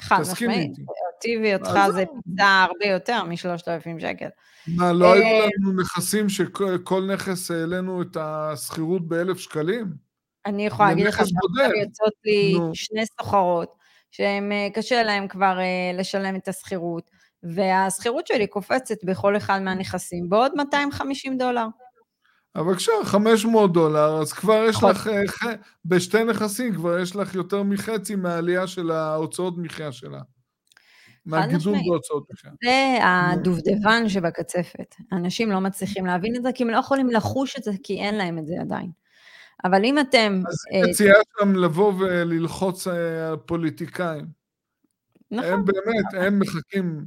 חד 0.00 0.20
משמעית, 0.32 0.72
אותי 1.14 1.36
ואותך 1.42 1.78
זה 1.92 2.04
פיצה 2.24 2.62
הרבה 2.62 2.86
יותר 2.86 3.24
משלושת 3.24 3.68
אלפים 3.68 4.00
שקל. 4.00 4.28
מה, 4.66 4.92
לא 4.92 5.12
היו 5.12 5.22
אה, 5.22 5.46
לנו 5.58 5.72
נכסים 5.72 6.28
שכל 6.28 7.08
נכס 7.14 7.50
העלינו 7.50 8.02
את 8.02 8.16
השכירות 8.20 9.08
באלף 9.08 9.38
שקלים? 9.38 10.03
אני 10.46 10.66
יכולה 10.66 10.88
להגיד 10.88 11.06
לך 11.06 11.16
שעכשיו 11.16 11.70
יוצאות 11.82 12.12
לי 12.24 12.54
שני 12.74 13.06
סוחרות, 13.06 13.74
שהם 14.10 14.52
אה, 14.52 14.68
קשה 14.74 15.02
להם 15.02 15.28
כבר 15.28 15.58
אה, 15.58 15.98
לשלם 15.98 16.36
את 16.36 16.48
השכירות, 16.48 17.10
והשכירות 17.42 18.26
שלי 18.26 18.46
קופצת 18.46 19.04
בכל 19.04 19.36
אחד 19.36 19.62
מהנכסים 19.62 20.28
בעוד 20.28 20.52
250 20.56 21.38
דולר. 21.38 21.66
אבל 22.56 22.64
בבקשה, 22.64 22.92
500 23.04 23.72
דולר, 23.72 24.20
אז 24.20 24.32
כבר 24.32 24.64
יש 24.68 24.76
לך, 24.82 25.06
אה, 25.46 25.54
בשתי 25.84 26.24
נכסים 26.24 26.74
כבר 26.74 26.98
יש 26.98 27.16
לך 27.16 27.34
יותר 27.34 27.62
מחצי 27.62 28.14
מהעלייה 28.16 28.66
של 28.66 28.90
ההוצאות 28.90 29.54
מחיה 29.58 29.92
שלה. 29.92 30.20
מהגידול 31.26 31.78
בהוצאות 31.88 32.26
מחיה. 32.32 32.50
זה 32.64 32.98
הדובדבן 33.02 34.08
שבקצפת. 34.08 34.94
אנשים 35.12 35.50
לא 35.50 35.60
מצליחים 35.60 36.06
להבין 36.06 36.36
את 36.36 36.42
זה, 36.42 36.48
כי 36.54 36.62
הם 36.62 36.70
לא 36.70 36.76
יכולים 36.76 37.10
לחוש 37.10 37.56
את 37.58 37.64
זה, 37.64 37.72
כי 37.82 38.00
אין 38.00 38.14
להם 38.14 38.38
את 38.38 38.46
זה 38.46 38.54
עדיין. 38.60 38.90
אבל 39.64 39.84
אם 39.84 39.98
אתם... 39.98 40.42
אז 40.48 40.54
אה, 40.74 40.90
מציעה 40.90 41.16
שם 41.38 41.56
לבוא 41.56 41.92
וללחוץ 41.98 42.88
אה, 42.88 43.28
על 43.28 43.36
פוליטיקאים. 43.36 44.26
נכון. 45.30 45.52
הם 45.52 45.64
באמת, 45.64 46.26
הם 46.26 46.38
מחכים, 46.38 47.04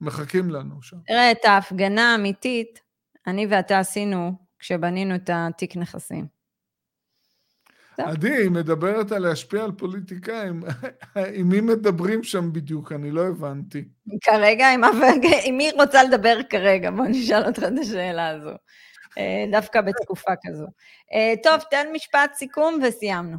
מחכים 0.00 0.50
לנו 0.50 0.82
שם. 0.82 0.96
תראה, 1.06 1.30
את 1.30 1.44
ההפגנה 1.44 2.12
האמיתית, 2.12 2.80
אני 3.26 3.46
ואתה 3.50 3.78
עשינו 3.78 4.32
כשבנינו 4.58 5.14
את 5.14 5.30
התיק 5.32 5.76
נכסים. 5.76 6.38
עדי, 7.98 8.34
היא 8.34 8.50
מדברת 8.50 9.12
על 9.12 9.22
להשפיע 9.22 9.64
על 9.64 9.72
פוליטיקאים. 9.72 10.62
עם 11.34 11.48
מי 11.48 11.60
מדברים 11.60 12.22
שם 12.22 12.52
בדיוק? 12.52 12.92
אני 12.92 13.10
לא 13.10 13.26
הבנתי. 13.26 13.84
כרגע, 14.22 14.68
עם, 14.68 14.84
עם 15.44 15.56
מי 15.56 15.70
רוצה 15.78 16.02
לדבר 16.04 16.38
כרגע? 16.50 16.90
בוא 16.90 17.04
נשאל 17.08 17.46
אותך 17.46 17.62
את 17.62 17.78
השאלה 17.80 18.28
הזו. 18.28 18.50
אה, 19.18 19.44
דווקא 19.52 19.80
בתקופה 19.80 20.32
כזו. 20.46 20.66
אה, 21.14 21.34
טוב, 21.42 21.60
תן 21.70 21.86
משפט 21.92 22.34
סיכום 22.34 22.78
וסיימנו. 22.88 23.38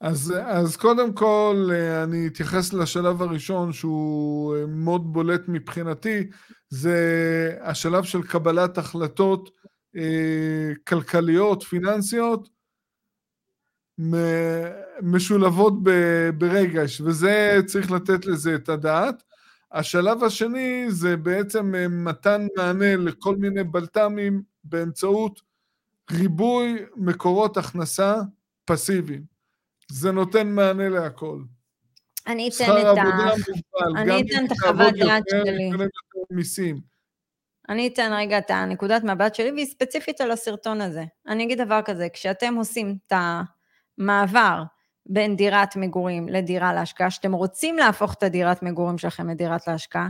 אז, 0.00 0.34
אז 0.46 0.76
קודם 0.76 1.12
כל, 1.12 1.68
אה, 1.72 2.02
אני 2.02 2.26
אתייחס 2.26 2.72
לשלב 2.72 3.22
הראשון, 3.22 3.72
שהוא 3.72 4.56
מאוד 4.68 5.12
בולט 5.12 5.40
מבחינתי, 5.48 6.26
זה 6.68 7.56
השלב 7.60 8.04
של 8.04 8.22
קבלת 8.22 8.78
החלטות 8.78 9.50
אה, 9.96 10.72
כלכליות, 10.86 11.62
פיננסיות, 11.62 12.48
משולבות 15.02 15.74
ברגש, 16.38 17.00
וזה 17.00 17.58
צריך 17.66 17.90
לתת 17.90 18.26
לזה 18.26 18.54
את 18.54 18.68
הדעת. 18.68 19.22
השלב 19.74 20.24
השני 20.24 20.86
זה 20.88 21.16
בעצם 21.16 21.74
אה, 21.74 21.88
מתן 21.88 22.46
מענה 22.56 22.96
לכל 22.96 23.36
מיני 23.36 23.64
בלת"מים 23.64 24.42
באמצעות 24.64 25.40
ריבוי 26.10 26.84
מקורות 26.96 27.56
הכנסה 27.56 28.16
פסיביים. 28.64 29.22
זה 29.90 30.12
נותן 30.12 30.48
מענה 30.48 30.88
להכל. 30.88 31.38
אני 32.26 32.48
אתן 32.48 32.64
את 32.64 32.68
ה... 32.68 32.74
שכר 32.74 32.88
עבודה 32.88 33.34
מוגבל, 33.48 34.00
אני 34.00 34.22
אתן 34.22 34.44
את 34.46 34.52
החוות 34.52 34.94
דעת 34.94 35.22
שלי. 35.30 35.70
מיסים. 36.30 36.80
אני 37.68 37.86
אתן 37.86 38.12
רגע 38.16 38.38
את 38.38 38.50
הנקודת 38.50 39.04
מבט 39.04 39.34
שלי, 39.34 39.52
והיא 39.52 39.66
ספציפית 39.66 40.20
על 40.20 40.30
הסרטון 40.30 40.80
הזה. 40.80 41.04
אני 41.26 41.44
אגיד 41.44 41.60
דבר 41.60 41.80
כזה, 41.84 42.08
כשאתם 42.12 42.54
עושים 42.54 42.96
את 43.06 43.12
המעבר 43.98 44.62
בין 45.06 45.36
דירת 45.36 45.76
מגורים 45.76 46.28
לדירה 46.28 46.72
להשקעה, 46.72 47.10
שאתם 47.10 47.32
רוצים 47.32 47.76
להפוך 47.76 48.14
את 48.14 48.22
הדירת 48.22 48.62
מגורים 48.62 48.98
שלכם 48.98 49.28
לדירת 49.28 49.66
להשקעה, 49.66 50.08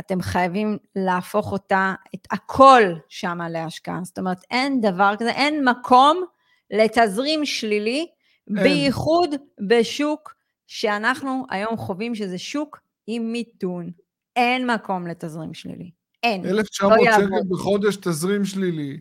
אתם 0.00 0.22
חייבים 0.22 0.78
להפוך 0.96 1.52
אותה, 1.52 1.94
את 2.14 2.26
הכל 2.30 2.82
שמה 3.08 3.48
להשקעה. 3.48 4.00
זאת 4.04 4.18
אומרת, 4.18 4.38
אין 4.50 4.80
דבר 4.80 5.14
כזה, 5.18 5.30
אין 5.30 5.68
מקום 5.68 6.24
לתזרים 6.70 7.44
שלילי 7.44 8.06
בייחוד 8.48 9.34
בשוק 9.68 10.34
שאנחנו 10.66 11.46
היום 11.50 11.76
חווים 11.76 12.14
שזה 12.14 12.38
שוק 12.38 12.80
עם 13.06 13.32
מיתון. 13.32 13.90
אין 14.36 14.70
מקום 14.70 15.06
לתזרים 15.06 15.54
שלילי. 15.54 15.90
אין. 16.22 16.44
1,900 16.46 16.98
לא 17.06 17.12
שקל. 17.12 17.26
בחודש 17.48 17.96
תזרים 17.96 18.44
שלילי. 18.44 19.00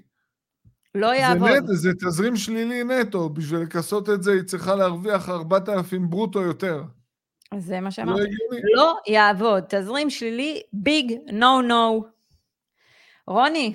לא 0.96 1.10
זה, 1.10 1.16
יעבוד. 1.16 1.50
נט, 1.50 1.64
זה 1.66 1.90
תזרים 1.94 2.36
שלילי 2.36 2.84
נטו, 2.84 3.30
בשביל 3.30 3.60
לכסות 3.60 4.10
את 4.10 4.24
זה 4.24 4.32
היא 4.32 4.44
צריכה 4.44 4.76
להרוויח 4.76 5.30
4,000 5.30 6.10
ברוטו 6.10 6.42
יותר. 6.42 6.84
זה 7.58 7.80
מה 7.80 7.86
לא 7.86 7.92
שאמרתי. 7.92 8.22
הגיוני. 8.22 8.62
לא 8.76 8.98
יעבוד. 9.08 9.64
תזרים 9.70 10.10
שלילי, 10.10 10.62
ביג 10.74 11.18
נו 11.34 11.62
נו. 11.62 12.06
רוני, 13.28 13.74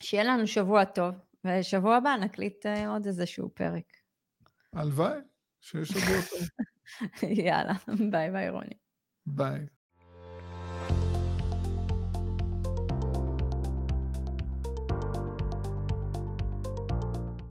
שיהיה 0.00 0.24
לנו 0.24 0.46
שבוע 0.46 0.84
טוב, 0.84 1.14
ושבוע 1.44 1.96
הבא 1.96 2.16
נקליט 2.16 2.66
אה, 2.66 2.88
עוד 2.88 3.06
איזשהו 3.06 3.50
פרק. 3.54 3.84
הלוואי, 4.72 5.18
שיש 5.60 5.88
שבוע 5.88 6.20
טוב. 6.30 6.48
יאללה, 7.44 7.74
ביי 8.10 8.30
ביי 8.30 8.50
רוני. 8.50 8.74
ביי. 9.26 9.66